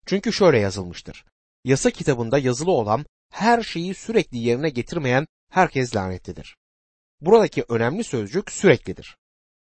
Çünkü 0.07 0.33
şöyle 0.33 0.59
yazılmıştır. 0.59 1.25
Yasa 1.65 1.91
kitabında 1.91 2.39
yazılı 2.39 2.71
olan 2.71 3.07
her 3.31 3.63
şeyi 3.63 3.95
sürekli 3.95 4.39
yerine 4.39 4.71
getirmeyen 4.71 5.27
herkes 5.51 5.97
lanetlidir. 5.97 6.57
Buradaki 7.21 7.65
önemli 7.69 8.05
sözcük 8.05 8.51
süreklidir. 8.51 9.17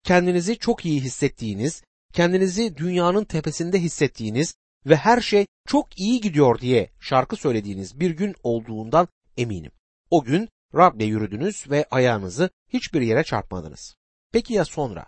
Kendinizi 0.04 0.58
çok 0.58 0.86
iyi 0.86 1.02
hissettiğiniz, 1.02 1.84
kendinizi 2.14 2.78
dünyanın 2.78 3.24
tepesinde 3.24 3.80
hissettiğiniz 3.80 4.56
ve 4.86 4.96
her 4.96 5.22
şey 5.22 5.46
çok 5.68 6.00
iyi 6.00 6.22
gidiyor 6.22 6.60
diye 6.60 6.92
şarkı 7.00 7.36
söylediğiniz 7.36 8.00
bir 8.00 8.12
gün 8.12 8.36
olduğundan 8.44 9.08
eminim. 9.38 9.72
O 10.10 10.24
gün 10.24 10.50
Rab'le 10.76 11.02
yürüdünüz 11.02 11.70
ve 11.70 11.86
ayağınızı 11.92 12.50
hiçbir 12.70 13.02
yere 13.02 13.24
çarpmadınız. 13.24 13.96
Peki 14.32 14.54
ya 14.54 14.66
sonra? 14.66 15.06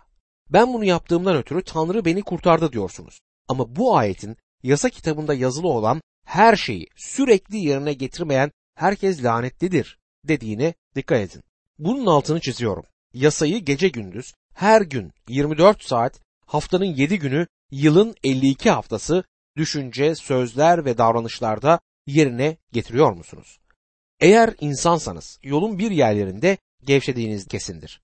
Ben 0.50 0.72
bunu 0.72 0.84
yaptığımdan 0.84 1.36
ötürü 1.36 1.64
Tanrı 1.64 2.04
beni 2.04 2.22
kurtardı 2.22 2.72
diyorsunuz. 2.72 3.20
Ama 3.48 3.76
bu 3.76 3.96
ayetin 3.96 4.36
yasa 4.64 4.88
kitabında 4.88 5.34
yazılı 5.34 5.68
olan 5.68 6.00
her 6.26 6.56
şeyi 6.56 6.86
sürekli 6.96 7.58
yerine 7.58 7.92
getirmeyen 7.92 8.50
herkes 8.74 9.24
lanetlidir 9.24 9.98
dediğine 10.24 10.74
dikkat 10.96 11.18
edin. 11.18 11.42
Bunun 11.78 12.06
altını 12.06 12.40
çiziyorum. 12.40 12.84
Yasayı 13.14 13.58
gece 13.58 13.88
gündüz 13.88 14.34
her 14.54 14.80
gün 14.80 15.12
24 15.28 15.82
saat 15.84 16.20
haftanın 16.46 16.84
7 16.84 17.18
günü 17.18 17.46
yılın 17.70 18.14
52 18.24 18.70
haftası 18.70 19.24
düşünce, 19.56 20.14
sözler 20.14 20.84
ve 20.84 20.98
davranışlarda 20.98 21.80
yerine 22.06 22.56
getiriyor 22.72 23.12
musunuz? 23.12 23.58
Eğer 24.20 24.54
insansanız 24.60 25.38
yolun 25.42 25.78
bir 25.78 25.90
yerlerinde 25.90 26.58
gevşediğiniz 26.84 27.46
kesindir. 27.46 28.00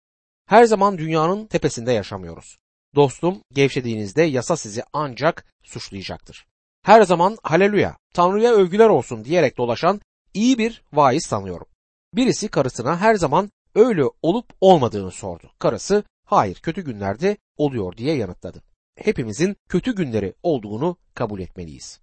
Her 0.46 0.64
zaman 0.64 0.98
dünyanın 0.98 1.46
tepesinde 1.46 1.92
yaşamıyoruz. 1.92 2.58
Dostum 2.94 3.42
gevşediğinizde 3.52 4.22
yasa 4.22 4.56
sizi 4.56 4.82
ancak 4.92 5.46
suçlayacaktır. 5.62 6.46
Her 6.82 7.02
zaman 7.02 7.38
haleluya, 7.42 7.96
Tanrı'ya 8.14 8.52
övgüler 8.52 8.88
olsun 8.88 9.24
diyerek 9.24 9.58
dolaşan 9.58 10.00
iyi 10.34 10.58
bir 10.58 10.82
vaiz 10.92 11.26
tanıyorum. 11.26 11.66
Birisi 12.14 12.48
karısına 12.48 13.00
her 13.00 13.14
zaman 13.14 13.50
öyle 13.74 14.02
olup 14.22 14.46
olmadığını 14.60 15.10
sordu. 15.10 15.50
Karısı 15.58 16.04
hayır 16.24 16.54
kötü 16.54 16.84
günlerde 16.84 17.36
oluyor 17.56 17.96
diye 17.96 18.16
yanıtladı. 18.16 18.62
Hepimizin 18.96 19.56
kötü 19.68 19.94
günleri 19.94 20.34
olduğunu 20.42 20.96
kabul 21.14 21.40
etmeliyiz. 21.40 22.00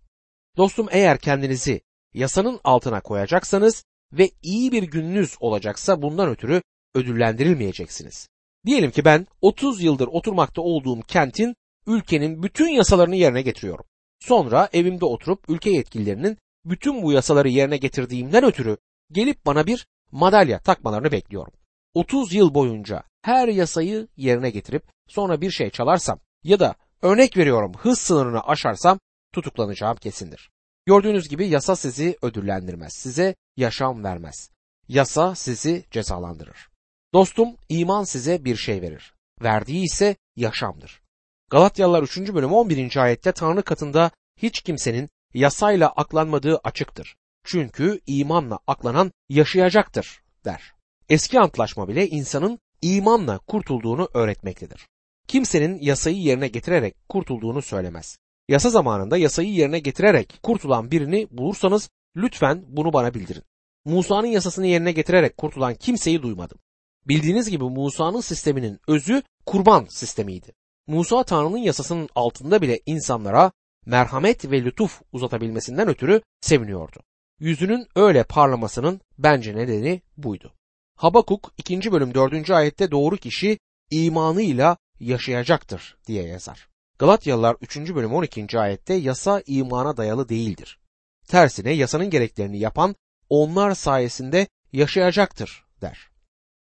Dostum 0.58 0.88
eğer 0.92 1.18
kendinizi 1.20 1.82
yasanın 2.14 2.60
altına 2.64 3.02
koyacaksanız 3.02 3.84
ve 4.14 4.30
iyi 4.42 4.72
bir 4.72 4.84
gününüz 4.84 5.36
olacaksa 5.40 6.02
bundan 6.02 6.30
ötürü 6.30 6.62
ödüllendirilmeyeceksiniz. 6.96 8.28
Diyelim 8.66 8.92
ki 8.92 9.06
ben 9.06 9.28
30 9.42 9.84
yıldır 9.84 10.08
oturmakta 10.08 10.62
olduğum 10.62 11.02
kentin 11.02 11.56
ülkenin 11.88 12.44
bütün 12.44 12.68
yasalarını 12.68 13.16
yerine 13.16 13.42
getiriyorum. 13.42 13.86
Sonra 14.20 14.70
evimde 14.74 15.06
oturup 15.06 15.50
ülke 15.50 15.70
yetkililerinin 15.70 16.38
bütün 16.66 17.04
bu 17.04 17.12
yasaları 17.12 17.50
yerine 17.50 17.78
getirdiğimden 17.78 18.44
ötürü 18.44 18.78
gelip 19.12 19.46
bana 19.46 19.68
bir 19.68 19.88
madalya 20.12 20.60
takmalarını 20.60 21.12
bekliyorum. 21.12 21.54
30 21.94 22.34
yıl 22.34 22.54
boyunca 22.54 23.04
her 23.22 23.48
yasayı 23.48 24.08
yerine 24.18 24.50
getirip 24.50 24.84
sonra 25.08 25.42
bir 25.42 25.52
şey 25.52 25.70
çalarsam 25.70 26.20
ya 26.44 26.60
da 26.60 26.76
örnek 27.02 27.38
veriyorum 27.38 27.74
hız 27.78 28.00
sınırını 28.00 28.42
aşarsam 28.42 29.00
tutuklanacağım 29.34 29.98
kesindir. 29.98 30.50
Gördüğünüz 30.86 31.30
gibi 31.30 31.48
yasa 31.48 31.76
sizi 31.76 32.18
ödüllendirmez, 32.22 32.94
size 32.94 33.36
yaşam 33.58 34.04
vermez. 34.04 34.50
Yasa 34.88 35.36
sizi 35.36 35.86
cezalandırır. 35.92 36.70
Dostum 37.14 37.56
iman 37.70 38.04
size 38.04 38.46
bir 38.46 38.56
şey 38.56 38.82
verir. 38.82 39.14
Verdiği 39.42 39.84
ise 39.84 40.16
yaşamdır. 40.36 41.02
Galatyalılar 41.52 42.04
3. 42.04 42.18
bölüm 42.18 42.54
11. 42.54 42.98
ayette 42.98 43.32
Tanrı 43.32 43.64
katında 43.64 44.12
hiç 44.38 44.62
kimsenin 44.62 45.10
yasayla 45.34 45.90
aklanmadığı 45.90 46.58
açıktır. 46.64 47.16
Çünkü 47.44 48.00
imanla 48.08 48.60
aklanan 48.68 49.12
yaşayacaktır 49.30 50.22
der. 50.46 50.72
Eski 51.10 51.40
antlaşma 51.40 51.88
bile 51.88 52.08
insanın 52.08 52.60
imanla 52.82 53.38
kurtulduğunu 53.38 54.10
öğretmektedir. 54.14 54.88
Kimsenin 55.28 55.80
yasayı 55.82 56.18
yerine 56.18 56.48
getirerek 56.48 57.10
kurtulduğunu 57.10 57.62
söylemez. 57.62 58.18
Yasa 58.50 58.70
zamanında 58.70 59.18
yasayı 59.18 59.50
yerine 59.50 59.80
getirerek 59.80 60.40
kurtulan 60.44 60.92
birini 60.92 61.28
bulursanız 61.32 61.90
lütfen 62.16 62.64
bunu 62.68 62.94
bana 62.94 63.14
bildirin. 63.14 63.44
Musa'nın 63.86 64.28
yasasını 64.28 64.68
yerine 64.68 64.92
getirerek 64.92 65.38
kurtulan 65.38 65.76
kimseyi 65.76 66.22
duymadım. 66.22 66.58
Bildiğiniz 67.06 67.50
gibi 67.50 67.64
Musa'nın 67.64 68.22
sisteminin 68.22 68.80
özü 68.88 69.24
kurban 69.46 69.86
sistemiydi. 69.90 70.54
Musa 70.88 71.24
Tanrı'nın 71.24 71.58
yasasının 71.58 72.10
altında 72.16 72.62
bile 72.62 72.80
insanlara 72.86 73.52
merhamet 73.86 74.52
ve 74.52 74.64
lütuf 74.64 75.02
uzatabilmesinden 75.12 75.88
ötürü 75.88 76.22
seviniyordu. 76.42 77.00
Yüzünün 77.40 77.88
öyle 77.96 78.24
parlamasının 78.24 79.02
bence 79.18 79.56
nedeni 79.56 80.02
buydu. 80.18 80.54
Habakuk 80.96 81.54
2. 81.58 81.92
bölüm 81.92 82.14
4. 82.14 82.50
ayette 82.50 82.92
doğru 82.92 83.18
kişi 83.18 83.60
imanıyla 83.92 84.78
yaşayacaktır 85.00 85.98
diye 86.08 86.24
yazar. 86.24 86.68
Galatyalılar 87.00 87.58
3. 87.62 87.78
bölüm 87.78 88.14
12. 88.14 88.60
ayette 88.60 88.94
yasa 88.94 89.44
imana 89.46 89.98
dayalı 89.98 90.30
değildir. 90.30 90.80
Tersine 91.28 91.72
yasanın 91.72 92.10
gereklerini 92.10 92.60
yapan 92.60 92.96
onlar 93.30 93.76
sayesinde 93.76 94.48
yaşayacaktır 94.74 95.66
der. 95.82 96.10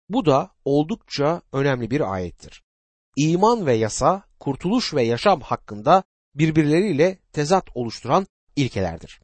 Bu 0.09 0.27
da 0.27 0.50
oldukça 0.65 1.43
önemli 1.53 1.91
bir 1.91 2.12
ayettir. 2.15 2.62
İman 3.17 3.67
ve 3.67 3.75
yasa, 3.75 4.23
kurtuluş 4.40 4.95
ve 4.95 5.02
yaşam 5.02 5.40
hakkında 5.40 6.02
birbirleriyle 6.35 7.19
tezat 7.33 7.64
oluşturan 7.75 8.26
ilkelerdir. 8.57 9.21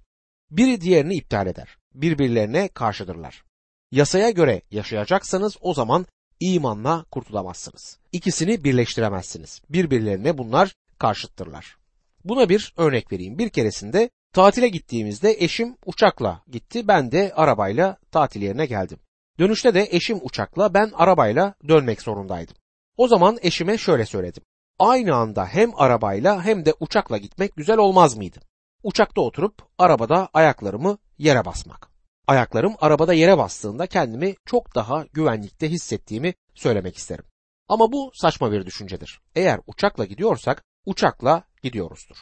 Biri 0.50 0.81
diğerini 0.81 1.14
iptal 1.14 1.47
eder. 1.47 1.76
Birbirlerine 1.95 2.69
karşıdırlar. 2.69 3.45
Yasaya 3.93 4.31
göre 4.31 4.62
yaşayacaksanız 4.71 5.57
o 5.61 5.75
zaman 5.75 6.07
imanla 6.40 7.05
kurtulamazsınız. 7.11 7.99
İkisini 8.12 8.64
birleştiremezsiniz. 8.64 9.61
Birbirlerine 9.71 10.38
bunlar 10.38 10.75
karşıttırlar. 10.99 11.76
Buna 12.25 12.49
bir 12.49 12.75
örnek 12.76 13.12
vereyim. 13.12 13.38
Bir 13.38 13.49
keresinde 13.49 14.11
tatile 14.33 14.69
gittiğimizde 14.69 15.37
eşim 15.38 15.76
uçakla 15.87 16.43
gitti. 16.50 16.88
Ben 16.88 17.12
de 17.12 17.33
arabayla 17.35 17.97
tatil 18.11 18.43
yerine 18.43 18.66
geldim. 18.66 18.99
Dönüşte 19.38 19.75
de 19.75 19.88
eşim 19.90 20.19
uçakla 20.23 20.75
ben 20.75 20.90
arabayla 20.95 21.55
dönmek 21.69 22.02
zorundaydım. 22.02 22.57
O 22.97 23.09
zaman 23.09 23.38
eşime 23.43 23.79
şöyle 23.79 24.07
söyledim. 24.07 24.43
Aynı 24.79 25.15
anda 25.15 25.47
hem 25.47 25.81
arabayla 25.81 26.45
hem 26.45 26.65
de 26.65 26.75
uçakla 26.81 27.19
gitmek 27.19 27.57
güzel 27.57 27.79
olmaz 27.79 28.17
mıydı? 28.17 28.41
Uçakta 28.83 29.21
oturup 29.21 29.55
arabada 29.79 30.29
ayaklarımı 30.35 30.99
yere 31.19 31.45
basmak. 31.45 31.91
Ayaklarım 32.26 32.75
arabada 32.81 33.15
yere 33.15 33.38
bastığında 33.38 33.87
kendimi 33.87 34.35
çok 34.45 34.75
daha 34.75 35.05
güvenlikte 35.12 35.71
hissettiğimi 35.71 36.35
söylemek 36.55 36.97
isterim. 36.97 37.25
Ama 37.69 37.93
bu 37.93 38.11
saçma 38.15 38.53
bir 38.53 38.67
düşüncedir. 38.67 39.21
Eğer 39.35 39.61
uçakla 39.67 40.05
gidiyorsak 40.05 40.65
uçakla 40.87 41.43
gidiyoruzdur. 41.62 42.17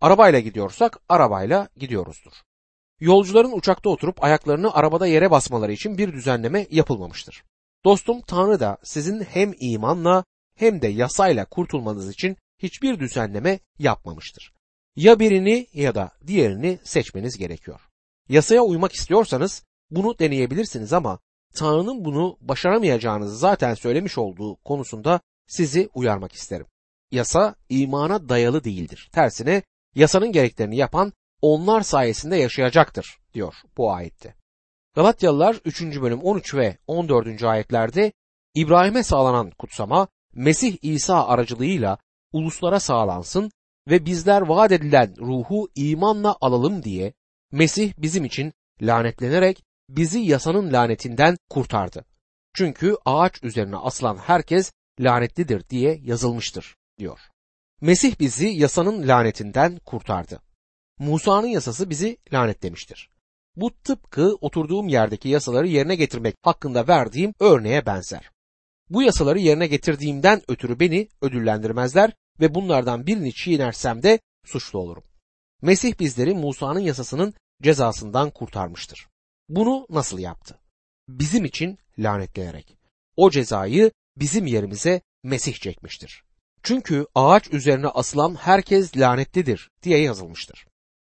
Arabayla 0.00 0.40
gidiyorsak 0.40 0.98
arabayla 1.08 1.68
gidiyoruzdur. 1.76 2.32
Yolcuların 3.00 3.52
uçakta 3.52 3.90
oturup 3.90 4.24
ayaklarını 4.24 4.74
arabada 4.74 5.06
yere 5.06 5.30
basmaları 5.30 5.72
için 5.72 5.98
bir 5.98 6.12
düzenleme 6.12 6.66
yapılmamıştır. 6.70 7.44
Dostum 7.84 8.20
Tanrı 8.20 8.60
da 8.60 8.78
sizin 8.82 9.20
hem 9.20 9.52
imanla 9.60 10.24
hem 10.56 10.82
de 10.82 10.88
yasayla 10.88 11.44
kurtulmanız 11.44 12.10
için 12.10 12.36
hiçbir 12.58 13.00
düzenleme 13.00 13.60
yapmamıştır. 13.78 14.52
Ya 14.96 15.18
birini 15.18 15.66
ya 15.72 15.94
da 15.94 16.12
diğerini 16.26 16.78
seçmeniz 16.84 17.38
gerekiyor. 17.38 17.80
Yasaya 18.28 18.62
uymak 18.62 18.92
istiyorsanız 18.92 19.62
bunu 19.90 20.18
deneyebilirsiniz 20.18 20.92
ama 20.92 21.18
Tanrı'nın 21.54 22.04
bunu 22.04 22.36
başaramayacağınızı 22.40 23.36
zaten 23.36 23.74
söylemiş 23.74 24.18
olduğu 24.18 24.56
konusunda 24.56 25.20
sizi 25.46 25.88
uyarmak 25.94 26.32
isterim. 26.32 26.66
Yasa 27.10 27.54
imana 27.68 28.28
dayalı 28.28 28.64
değildir. 28.64 29.10
Tersine 29.12 29.62
yasanın 29.94 30.32
gereklerini 30.32 30.76
yapan 30.76 31.12
onlar 31.42 31.80
sayesinde 31.80 32.36
yaşayacaktır 32.36 33.18
diyor 33.34 33.54
bu 33.76 33.92
ayette. 33.92 34.37
Galatyalılar 34.98 35.60
3. 35.64 35.82
bölüm 35.82 36.20
13 36.20 36.54
ve 36.54 36.78
14. 36.86 37.42
ayetlerde 37.42 38.12
İbrahim'e 38.54 39.02
sağlanan 39.02 39.50
kutsama 39.50 40.08
Mesih 40.34 40.76
İsa 40.82 41.26
aracılığıyla 41.26 41.98
uluslara 42.32 42.80
sağlansın 42.80 43.50
ve 43.88 44.06
bizler 44.06 44.40
vaat 44.40 44.72
edilen 44.72 45.14
ruhu 45.18 45.68
imanla 45.74 46.36
alalım 46.40 46.82
diye 46.82 47.12
Mesih 47.52 47.92
bizim 47.98 48.24
için 48.24 48.52
lanetlenerek 48.82 49.62
bizi 49.88 50.18
yasanın 50.18 50.72
lanetinden 50.72 51.38
kurtardı. 51.50 52.04
Çünkü 52.54 52.96
ağaç 53.04 53.44
üzerine 53.44 53.76
asılan 53.76 54.16
herkes 54.16 54.72
lanetlidir 55.00 55.68
diye 55.68 56.00
yazılmıştır 56.02 56.76
diyor. 56.98 57.20
Mesih 57.80 58.20
bizi 58.20 58.48
yasanın 58.48 59.08
lanetinden 59.08 59.78
kurtardı. 59.84 60.40
Musa'nın 60.98 61.46
yasası 61.46 61.90
bizi 61.90 62.18
lanetlemiştir. 62.32 63.17
Bu 63.60 63.70
tıpkı 63.84 64.34
oturduğum 64.40 64.88
yerdeki 64.88 65.28
yasaları 65.28 65.68
yerine 65.68 65.96
getirmek 65.96 66.34
hakkında 66.42 66.88
verdiğim 66.88 67.34
örneğe 67.40 67.86
benzer. 67.86 68.30
Bu 68.90 69.02
yasaları 69.02 69.38
yerine 69.38 69.66
getirdiğimden 69.66 70.42
ötürü 70.48 70.80
beni 70.80 71.08
ödüllendirmezler 71.22 72.12
ve 72.40 72.54
bunlardan 72.54 73.06
birini 73.06 73.34
çiğnersem 73.34 74.02
de 74.02 74.20
suçlu 74.46 74.78
olurum. 74.78 75.04
Mesih 75.62 75.98
bizleri 75.98 76.34
Musa'nın 76.34 76.80
yasasının 76.80 77.34
cezasından 77.62 78.30
kurtarmıştır. 78.30 79.06
Bunu 79.48 79.86
nasıl 79.90 80.18
yaptı? 80.18 80.58
Bizim 81.08 81.44
için 81.44 81.78
lanetleyerek. 81.98 82.76
O 83.16 83.30
cezayı 83.30 83.90
bizim 84.16 84.46
yerimize 84.46 85.00
Mesih 85.22 85.54
çekmiştir. 85.54 86.24
Çünkü 86.62 87.06
ağaç 87.14 87.52
üzerine 87.52 87.88
asılan 87.88 88.34
herkes 88.34 88.96
lanetlidir 88.96 89.70
diye 89.82 89.98
yazılmıştır. 89.98 90.66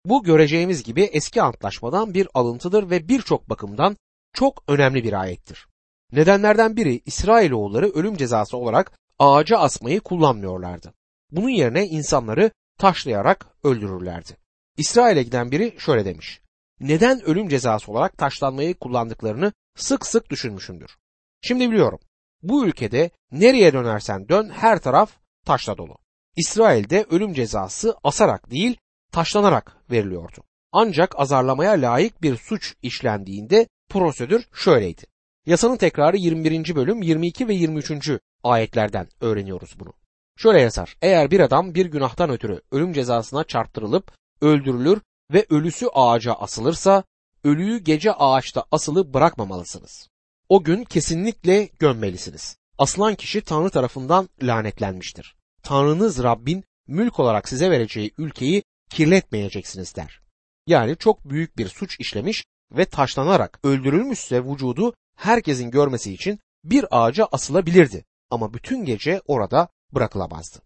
Bu 0.04 0.22
göreceğimiz 0.22 0.82
gibi 0.82 1.02
eski 1.02 1.42
antlaşmadan 1.42 2.14
bir 2.14 2.28
alıntıdır 2.34 2.90
ve 2.90 3.08
birçok 3.08 3.50
bakımdan 3.50 3.96
çok 4.32 4.64
önemli 4.68 5.04
bir 5.04 5.12
ayettir. 5.12 5.68
Nedenlerden 6.12 6.76
biri 6.76 7.00
İsrailoğulları 7.06 7.88
ölüm 7.88 8.16
cezası 8.16 8.56
olarak 8.56 8.92
ağaca 9.18 9.58
asmayı 9.58 10.00
kullanmıyorlardı. 10.00 10.94
Bunun 11.30 11.48
yerine 11.48 11.86
insanları 11.86 12.50
taşlayarak 12.78 13.46
öldürürlerdi. 13.62 14.36
İsrail'e 14.76 15.22
giden 15.22 15.50
biri 15.50 15.74
şöyle 15.78 16.04
demiş. 16.04 16.40
Neden 16.80 17.22
ölüm 17.22 17.48
cezası 17.48 17.92
olarak 17.92 18.18
taşlanmayı 18.18 18.74
kullandıklarını 18.74 19.52
sık 19.76 20.06
sık 20.06 20.30
düşünmüşümdür. 20.30 20.96
Şimdi 21.40 21.70
biliyorum. 21.70 21.98
Bu 22.42 22.66
ülkede 22.66 23.10
nereye 23.32 23.72
dönersen 23.72 24.28
dön 24.28 24.50
her 24.50 24.78
taraf 24.78 25.10
taşla 25.46 25.78
dolu. 25.78 25.96
İsrail'de 26.36 27.06
ölüm 27.10 27.34
cezası 27.34 27.96
asarak 28.02 28.50
değil 28.50 28.76
taşlanarak 29.14 29.76
veriliyordu. 29.90 30.42
Ancak 30.72 31.20
azarlamaya 31.20 31.72
layık 31.72 32.22
bir 32.22 32.36
suç 32.36 32.74
işlendiğinde 32.82 33.66
prosedür 33.90 34.48
şöyleydi. 34.52 35.02
Yasanın 35.46 35.76
tekrarı 35.76 36.16
21. 36.16 36.74
bölüm 36.74 37.02
22 37.02 37.48
ve 37.48 37.54
23. 37.54 38.10
ayetlerden 38.42 39.08
öğreniyoruz 39.20 39.76
bunu. 39.80 39.92
Şöyle 40.36 40.60
yazar. 40.60 40.96
Eğer 41.02 41.30
bir 41.30 41.40
adam 41.40 41.74
bir 41.74 41.86
günahtan 41.86 42.30
ötürü 42.30 42.60
ölüm 42.72 42.92
cezasına 42.92 43.44
çarptırılıp 43.44 44.12
öldürülür 44.40 45.00
ve 45.32 45.46
ölüsü 45.50 45.86
ağaca 45.94 46.32
asılırsa 46.32 47.04
ölüyü 47.44 47.78
gece 47.78 48.12
ağaçta 48.12 48.64
asılı 48.70 49.14
bırakmamalısınız. 49.14 50.08
O 50.48 50.64
gün 50.64 50.84
kesinlikle 50.84 51.68
gömmelisiniz. 51.78 52.56
Asılan 52.78 53.14
kişi 53.14 53.40
Tanrı 53.40 53.70
tarafından 53.70 54.28
lanetlenmiştir. 54.42 55.36
Tanrınız 55.62 56.22
Rabbin 56.22 56.64
mülk 56.86 57.20
olarak 57.20 57.48
size 57.48 57.70
vereceği 57.70 58.10
ülkeyi 58.18 58.62
kirletmeyeceksiniz 58.94 59.96
der. 59.96 60.20
Yani 60.66 60.96
çok 60.96 61.30
büyük 61.30 61.58
bir 61.58 61.68
suç 61.68 62.00
işlemiş 62.00 62.44
ve 62.72 62.84
taşlanarak 62.84 63.60
öldürülmüşse 63.64 64.44
vücudu 64.44 64.94
herkesin 65.16 65.70
görmesi 65.70 66.12
için 66.12 66.38
bir 66.64 66.86
ağaca 66.90 67.28
asılabilirdi 67.32 68.04
ama 68.30 68.54
bütün 68.54 68.84
gece 68.84 69.20
orada 69.26 69.68
bırakılamazdı. 69.92 70.58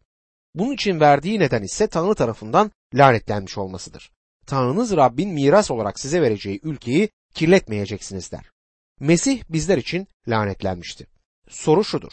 Bunun 0.55 0.75
için 0.75 1.01
verdiği 1.01 1.39
neden 1.39 1.63
ise 1.63 1.87
Tanrı 1.87 2.15
tarafından 2.15 2.71
lanetlenmiş 2.95 3.59
olmasıdır. 3.59 4.11
Tanrınız 4.47 4.97
Rabbin 4.97 5.31
miras 5.31 5.71
olarak 5.71 6.01
size 6.01 6.23
vereceği 6.23 6.61
ülkeyi 6.63 7.09
kirletmeyeceksiniz 7.35 8.33
der. 8.33 8.51
Mesih 9.01 9.43
bizler 9.49 9.79
için 9.79 10.09
lanetlenmişti. 10.29 11.07
Soru 11.49 11.85
şudur. 11.85 12.13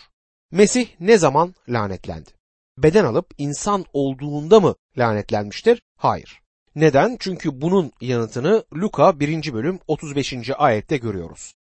Mesih 0.52 0.88
ne 1.00 1.18
zaman 1.18 1.56
lanetlendi? 1.70 2.30
Beden 2.78 3.06
alıp 3.06 3.34
insan 3.38 3.86
olduğunda 3.94 4.60
mı 4.60 4.76
lanetlenmiştir? 4.98 5.82
Hayır. 5.98 6.42
Neden? 6.76 7.18
Çünkü 7.20 7.62
bunun 7.62 7.92
yanıtını 8.02 8.66
Luka 8.74 9.20
1. 9.20 9.54
bölüm 9.54 9.80
35. 9.88 10.34
ayette 10.58 10.98
görüyoruz. 10.98 11.54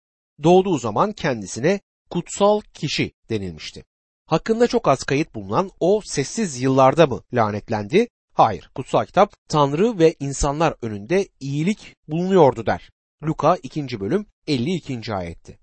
Doğduğu 0.42 0.78
zaman 0.78 1.12
kendisine 1.12 1.80
kutsal 2.10 2.60
kişi 2.60 3.12
denilmişti. 3.30 3.84
Hakkında 4.26 4.66
çok 4.66 4.88
az 4.88 5.04
kayıt 5.04 5.34
bulunan 5.34 5.70
o 5.80 6.00
sessiz 6.04 6.60
yıllarda 6.60 7.06
mı 7.06 7.22
lanetlendi? 7.32 8.08
Hayır. 8.32 8.70
Kutsal 8.74 9.04
kitap 9.04 9.32
Tanrı 9.48 9.98
ve 9.98 10.14
insanlar 10.20 10.74
önünde 10.82 11.28
iyilik 11.40 11.96
bulunuyordu 12.08 12.66
der. 12.66 12.90
Luka 13.22 13.56
2. 13.62 14.00
bölüm 14.00 14.26
52. 14.46 15.14
ayetti. 15.14 15.58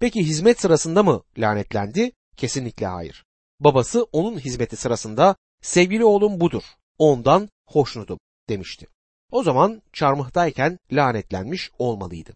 Peki 0.00 0.20
hizmet 0.20 0.60
sırasında 0.60 1.02
mı 1.02 1.22
lanetlendi? 1.38 2.12
Kesinlikle 2.36 2.86
hayır. 2.86 3.24
Babası 3.64 4.04
onun 4.12 4.38
hizmeti 4.38 4.76
sırasında 4.76 5.36
sevgili 5.62 6.04
oğlum 6.04 6.40
budur. 6.40 6.62
Ondan 6.98 7.48
hoşnutum 7.66 8.18
demişti. 8.48 8.86
O 9.30 9.42
zaman 9.42 9.82
çarmıhtayken 9.92 10.78
lanetlenmiş 10.92 11.70
olmalıydı. 11.78 12.34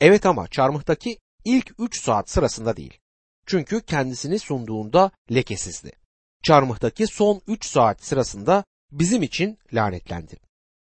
Evet 0.00 0.26
ama 0.26 0.48
çarmıhtaki 0.48 1.18
ilk 1.44 1.74
3 1.78 2.00
saat 2.00 2.30
sırasında 2.30 2.76
değil. 2.76 2.98
Çünkü 3.46 3.80
kendisini 3.80 4.38
sunduğunda 4.38 5.10
lekesizdi. 5.32 5.92
Çarmıhtaki 6.42 7.06
son 7.06 7.40
3 7.46 7.66
saat 7.66 8.04
sırasında 8.04 8.64
bizim 8.92 9.22
için 9.22 9.58
lanetlendi. 9.72 10.36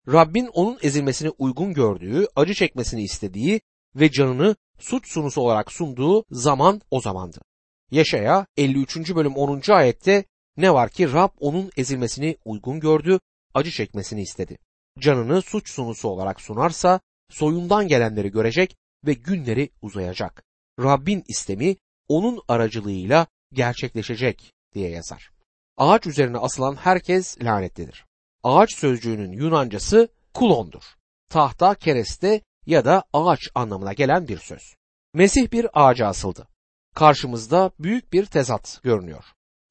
Rabbin 0.07 0.47
onun 0.47 0.77
ezilmesini 0.81 1.29
uygun 1.29 1.73
gördüğü, 1.73 2.27
acı 2.35 2.53
çekmesini 2.53 3.03
istediği 3.03 3.61
ve 3.95 4.11
canını 4.11 4.55
suç 4.79 5.07
sunusu 5.07 5.41
olarak 5.41 5.71
sunduğu 5.71 6.25
zaman 6.31 6.81
o 6.91 7.01
zamandı. 7.01 7.39
Yaşaya 7.91 8.45
53. 8.57 9.15
bölüm 9.15 9.35
10. 9.35 9.71
ayette 9.71 10.23
ne 10.57 10.73
var 10.73 10.89
ki 10.89 11.13
Rab 11.13 11.29
onun 11.39 11.71
ezilmesini 11.77 12.37
uygun 12.45 12.79
gördü, 12.79 13.19
acı 13.53 13.71
çekmesini 13.71 14.21
istedi. 14.21 14.57
Canını 14.99 15.41
suç 15.41 15.69
sunusu 15.69 16.09
olarak 16.09 16.41
sunarsa 16.41 16.99
soyundan 17.29 17.87
gelenleri 17.87 18.31
görecek 18.31 18.77
ve 19.05 19.13
günleri 19.13 19.69
uzayacak. 19.81 20.43
Rabbin 20.79 21.23
istemi 21.27 21.75
onun 22.07 22.41
aracılığıyla 22.47 23.27
gerçekleşecek 23.53 24.53
diye 24.73 24.89
yazar. 24.89 25.31
ağaç 25.77 26.07
üzerine 26.07 26.37
asılan 26.37 26.75
herkes 26.75 27.37
lanetlidir. 27.41 28.05
Ağaç 28.43 28.75
sözcüğünün 28.75 29.31
Yunancası 29.31 30.09
kulondur. 30.33 30.83
Tahta, 31.29 31.75
kereste 31.75 32.41
ya 32.65 32.85
da 32.85 33.03
ağaç 33.13 33.49
anlamına 33.55 33.93
gelen 33.93 34.27
bir 34.27 34.37
söz. 34.37 34.75
Mesih 35.13 35.51
bir 35.51 35.67
ağaca 35.73 36.07
asıldı. 36.07 36.47
Karşımızda 36.97 37.71
büyük 37.79 38.13
bir 38.13 38.25
tezat 38.25 38.79
görünüyor. 38.83 39.23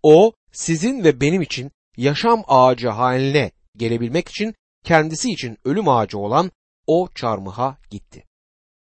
O 0.03 0.33
sizin 0.53 1.05
ve 1.05 1.21
benim 1.21 1.43
için 1.43 1.71
yaşam 1.97 2.45
ağacı 2.47 2.89
haline 2.89 3.51
gelebilmek 3.77 4.29
için 4.29 4.55
kendisi 4.85 5.31
için 5.31 5.59
ölüm 5.65 5.89
ağacı 5.89 6.19
olan 6.19 6.51
o 6.87 7.09
çarmıha 7.15 7.79
gitti. 7.91 8.25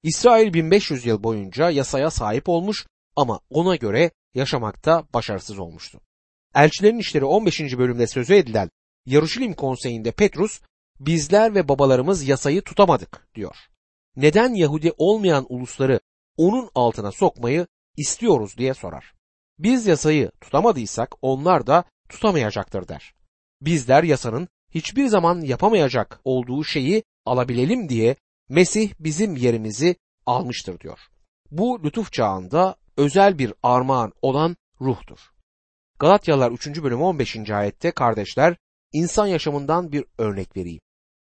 İsrail 0.02 0.52
1500 0.52 1.06
yıl 1.06 1.22
boyunca 1.22 1.70
yasaya 1.70 2.10
sahip 2.10 2.48
olmuş 2.48 2.86
ama 3.16 3.40
ona 3.50 3.76
göre 3.76 4.10
yaşamakta 4.34 5.04
başarısız 5.14 5.58
olmuştu. 5.58 6.00
Elçilerin 6.54 6.98
İşleri 6.98 7.24
15. 7.24 7.60
bölümde 7.60 8.06
sözü 8.06 8.34
edilen 8.34 8.70
Yaruşilim 9.06 9.54
konseyinde 9.54 10.12
Petrus 10.12 10.60
bizler 11.00 11.54
ve 11.54 11.68
babalarımız 11.68 12.28
yasayı 12.28 12.62
tutamadık 12.62 13.28
diyor. 13.34 13.56
Neden 14.16 14.54
Yahudi 14.54 14.92
olmayan 14.98 15.46
ulusları 15.48 16.00
onun 16.36 16.70
altına 16.74 17.12
sokmayı 17.12 17.66
istiyoruz 17.96 18.56
diye 18.58 18.74
sorar. 18.74 19.14
Biz 19.58 19.86
yasayı 19.86 20.30
tutamadıysak 20.40 21.14
onlar 21.22 21.66
da 21.66 21.84
tutamayacaktır 22.08 22.88
der. 22.88 23.14
Bizler 23.60 24.02
yasanın 24.02 24.48
hiçbir 24.74 25.06
zaman 25.06 25.40
yapamayacak 25.40 26.20
olduğu 26.24 26.64
şeyi 26.64 27.02
alabilelim 27.26 27.88
diye 27.88 28.16
Mesih 28.48 28.92
bizim 29.00 29.36
yerimizi 29.36 29.96
almıştır 30.26 30.80
diyor. 30.80 30.98
Bu 31.50 31.84
lütuf 31.84 32.12
çağında 32.12 32.76
özel 32.96 33.38
bir 33.38 33.54
armağan 33.62 34.12
olan 34.22 34.56
ruhtur. 34.80 35.18
Galatyalılar 35.98 36.50
3. 36.50 36.82
bölüm 36.82 37.02
15. 37.02 37.50
ayette 37.50 37.90
kardeşler 37.90 38.56
insan 38.92 39.26
yaşamından 39.26 39.92
bir 39.92 40.04
örnek 40.18 40.56
vereyim. 40.56 40.80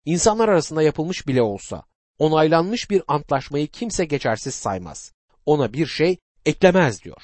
İnsanlar 0.04 0.48
arasında 0.48 0.82
yapılmış 0.82 1.26
bile 1.26 1.42
olsa 1.42 1.84
onaylanmış 2.18 2.90
bir 2.90 3.02
antlaşmayı 3.08 3.66
kimse 3.66 4.04
geçersiz 4.04 4.54
saymaz. 4.54 5.12
Ona 5.46 5.72
bir 5.72 5.86
şey 5.86 6.18
eklemez 6.46 7.02
diyor. 7.02 7.22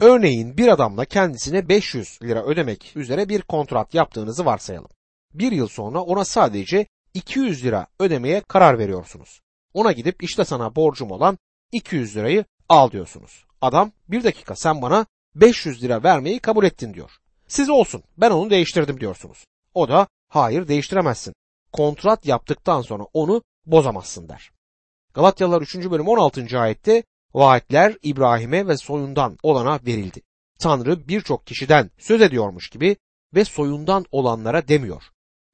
Örneğin 0.00 0.56
bir 0.56 0.68
adamla 0.68 1.04
kendisine 1.04 1.68
500 1.68 2.22
lira 2.22 2.44
ödemek 2.44 2.92
üzere 2.96 3.28
bir 3.28 3.42
kontrat 3.42 3.94
yaptığınızı 3.94 4.44
varsayalım. 4.44 4.90
Bir 5.34 5.52
yıl 5.52 5.68
sonra 5.68 6.00
ona 6.00 6.24
sadece 6.24 6.86
200 7.14 7.64
lira 7.64 7.86
ödemeye 8.00 8.40
karar 8.40 8.78
veriyorsunuz. 8.78 9.40
Ona 9.74 9.92
gidip 9.92 10.22
işte 10.22 10.44
sana 10.44 10.76
borcum 10.76 11.10
olan 11.10 11.38
200 11.72 12.16
lirayı 12.16 12.44
al 12.68 12.90
diyorsunuz. 12.90 13.44
Adam 13.60 13.92
bir 14.08 14.24
dakika 14.24 14.56
sen 14.56 14.82
bana 14.82 15.06
500 15.34 15.82
lira 15.82 16.02
vermeyi 16.02 16.38
kabul 16.38 16.64
ettin 16.64 16.94
diyor. 16.94 17.10
Siz 17.48 17.70
olsun 17.70 18.02
ben 18.16 18.30
onu 18.30 18.50
değiştirdim 18.50 19.00
diyorsunuz. 19.00 19.46
O 19.74 19.88
da 19.88 20.06
hayır 20.28 20.68
değiştiremezsin. 20.68 21.34
Kontrat 21.72 22.26
yaptıktan 22.26 22.82
sonra 22.82 23.04
onu 23.12 23.42
bozamazsın 23.66 24.28
der. 24.28 24.50
Galatyalılar 25.14 25.62
3. 25.62 25.76
bölüm 25.76 26.08
16. 26.08 26.60
ayette 26.60 27.02
vaatler 27.34 27.96
İbrahim'e 28.02 28.66
ve 28.66 28.76
soyundan 28.76 29.38
olana 29.42 29.80
verildi. 29.86 30.20
Tanrı 30.58 31.08
birçok 31.08 31.46
kişiden 31.46 31.90
söz 31.98 32.22
ediyormuş 32.22 32.70
gibi 32.70 32.96
ve 33.34 33.44
soyundan 33.44 34.04
olanlara 34.12 34.68
demiyor. 34.68 35.02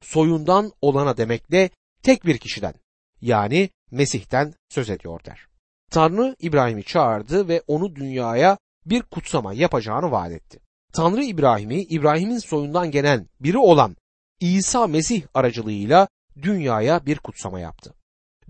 Soyundan 0.01 0.71
olana 0.81 1.17
demekle 1.17 1.69
tek 2.03 2.25
bir 2.25 2.37
kişiden 2.37 2.73
yani 3.21 3.69
Mesih'ten 3.91 4.53
söz 4.69 4.89
ediyor 4.89 5.25
der. 5.25 5.47
Tanrı 5.91 6.35
İbrahim'i 6.39 6.83
çağırdı 6.83 7.47
ve 7.47 7.61
onu 7.67 7.95
dünyaya 7.95 8.57
bir 8.85 9.01
kutsama 9.01 9.53
yapacağını 9.53 10.11
vaat 10.11 10.31
etti. 10.31 10.59
Tanrı 10.93 11.23
İbrahim'i 11.23 11.81
İbrahim'in 11.81 12.37
soyundan 12.37 12.91
gelen 12.91 13.27
biri 13.39 13.57
olan 13.57 13.95
İsa 14.39 14.87
Mesih 14.87 15.23
aracılığıyla 15.33 16.07
dünyaya 16.41 17.05
bir 17.05 17.17
kutsama 17.17 17.59
yaptı. 17.59 17.93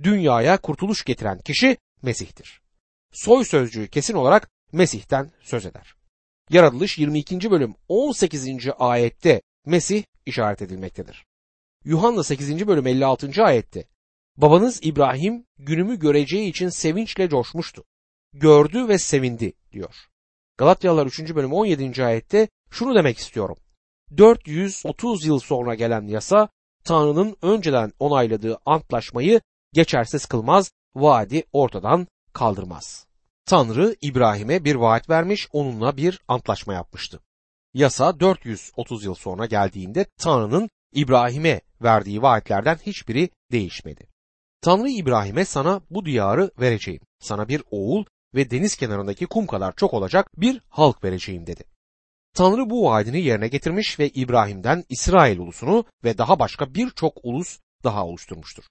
Dünyaya 0.04 0.58
kurtuluş 0.58 1.04
getiren 1.04 1.40
kişi 1.40 1.78
Mesih'tir. 2.02 2.65
Soy 3.16 3.46
sözcüğü 3.46 3.88
kesin 3.88 4.14
olarak 4.14 4.50
Mesih'ten 4.72 5.32
söz 5.42 5.66
eder. 5.66 5.96
Yaratılış 6.50 6.98
22. 6.98 7.52
bölüm 7.52 7.76
18. 7.88 8.48
ayette 8.80 9.42
Mesih 9.66 10.04
işaret 10.26 10.62
edilmektedir. 10.62 11.26
Yuhanna 11.84 12.24
8. 12.24 12.68
bölüm 12.68 12.88
56. 12.88 13.44
ayette 13.44 13.88
Babanız 14.38 14.80
İbrahim 14.84 15.46
günümü 15.58 16.00
göreceği 16.00 16.50
için 16.50 16.70
sevinçle 16.70 17.30
coşmuştu. 17.30 17.84
Gördü 18.34 18.88
ve 18.88 18.98
sevindi 18.98 19.54
diyor. 19.72 19.96
Galatyalılar 20.58 21.06
3. 21.06 21.36
bölüm 21.36 21.54
17. 21.54 22.06
ayette 22.06 22.48
şunu 22.70 22.96
demek 22.96 23.18
istiyorum. 23.18 23.58
430 24.18 25.26
yıl 25.26 25.40
sonra 25.40 25.76
gelen 25.76 26.08
yasa 26.08 26.50
Tanrı'nın 26.84 27.38
önceden 27.42 27.94
onayladığı 28.00 28.58
antlaşmayı 28.66 29.42
geçersiz 29.74 30.26
kılmaz, 30.26 30.72
vaadi 30.96 31.44
ortadan 31.54 32.08
kaldırmaz. 32.34 33.05
Tanrı 33.46 33.96
İbrahim'e 34.02 34.66
bir 34.66 34.76
vaat 34.76 35.10
vermiş, 35.10 35.48
onunla 35.52 35.98
bir 35.98 36.20
antlaşma 36.28 36.74
yapmıştı. 36.74 37.20
Yasa 37.74 38.20
430 38.20 39.04
yıl 39.06 39.16
sonra 39.16 39.46
geldiğinde 39.46 40.06
Tanrı'nın 40.18 40.70
İbrahim'e 40.94 41.62
verdiği 41.82 42.22
vaatlerden 42.22 42.76
hiçbiri 42.76 43.30
değişmedi. 43.52 44.08
Tanrı 44.62 44.90
İbrahim'e 44.90 45.46
sana 45.46 45.82
bu 45.90 46.06
diyarı 46.06 46.52
vereceğim. 46.60 47.02
Sana 47.20 47.48
bir 47.48 47.64
oğul 47.72 48.06
ve 48.36 48.52
deniz 48.52 48.76
kenarındaki 48.76 49.26
kum 49.26 49.48
kadar 49.48 49.76
çok 49.76 49.94
olacak 49.94 50.28
bir 50.38 50.62
halk 50.70 51.04
vereceğim 51.04 51.48
dedi. 51.48 51.64
Tanrı 52.34 52.70
bu 52.70 52.86
vaadini 52.86 53.22
yerine 53.22 53.48
getirmiş 53.48 54.00
ve 54.00 54.10
İbrahim'den 54.10 54.84
İsrail 54.90 55.40
ulusunu 55.40 55.86
ve 56.04 56.18
daha 56.18 56.40
başka 56.40 56.74
birçok 56.74 57.18
ulus 57.24 57.60
daha 57.84 58.06
oluşturmuştur. 58.06 58.64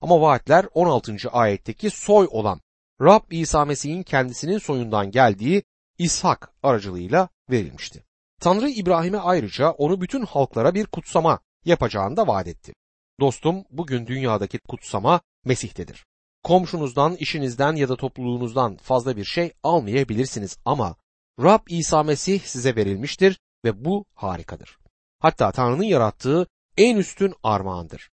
Ama 0.00 0.20
vaatler 0.20 0.66
16. 0.74 1.16
ayetteki 1.32 1.90
soy 1.90 2.28
olan 2.30 2.60
Rab 3.02 3.22
İsa 3.30 3.64
Mesih'in 3.64 4.02
kendisinin 4.02 4.58
soyundan 4.58 5.10
geldiği 5.10 5.62
İshak 5.98 6.52
aracılığıyla 6.62 7.28
verilmişti. 7.50 8.04
Tanrı 8.40 8.68
İbrahim'e 8.68 9.18
ayrıca 9.18 9.70
onu 9.70 10.00
bütün 10.00 10.22
halklara 10.22 10.74
bir 10.74 10.86
kutsama 10.86 11.40
yapacağını 11.64 12.16
da 12.16 12.26
vaat 12.26 12.48
etti. 12.48 12.72
Dostum 13.20 13.64
bugün 13.70 14.06
dünyadaki 14.06 14.58
kutsama 14.58 15.20
Mesih'tedir. 15.44 16.06
Komşunuzdan, 16.42 17.16
işinizden 17.16 17.76
ya 17.76 17.88
da 17.88 17.96
topluluğunuzdan 17.96 18.76
fazla 18.76 19.16
bir 19.16 19.24
şey 19.24 19.52
almayabilirsiniz 19.62 20.58
ama 20.64 20.96
Rab 21.42 21.60
İsa 21.68 22.02
Mesih 22.02 22.40
size 22.40 22.76
verilmiştir 22.76 23.40
ve 23.64 23.84
bu 23.84 24.04
harikadır. 24.14 24.78
Hatta 25.18 25.52
Tanrı'nın 25.52 25.82
yarattığı 25.82 26.46
en 26.76 26.96
üstün 26.96 27.34
armağandır. 27.42 28.10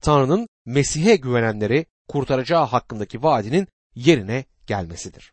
Tanrı'nın 0.00 0.48
Mesih'e 0.66 1.16
güvenenleri 1.16 1.86
kurtaracağı 2.08 2.64
hakkındaki 2.64 3.22
vaadinin 3.22 3.68
yerine 3.94 4.44
gelmesidir. 4.66 5.30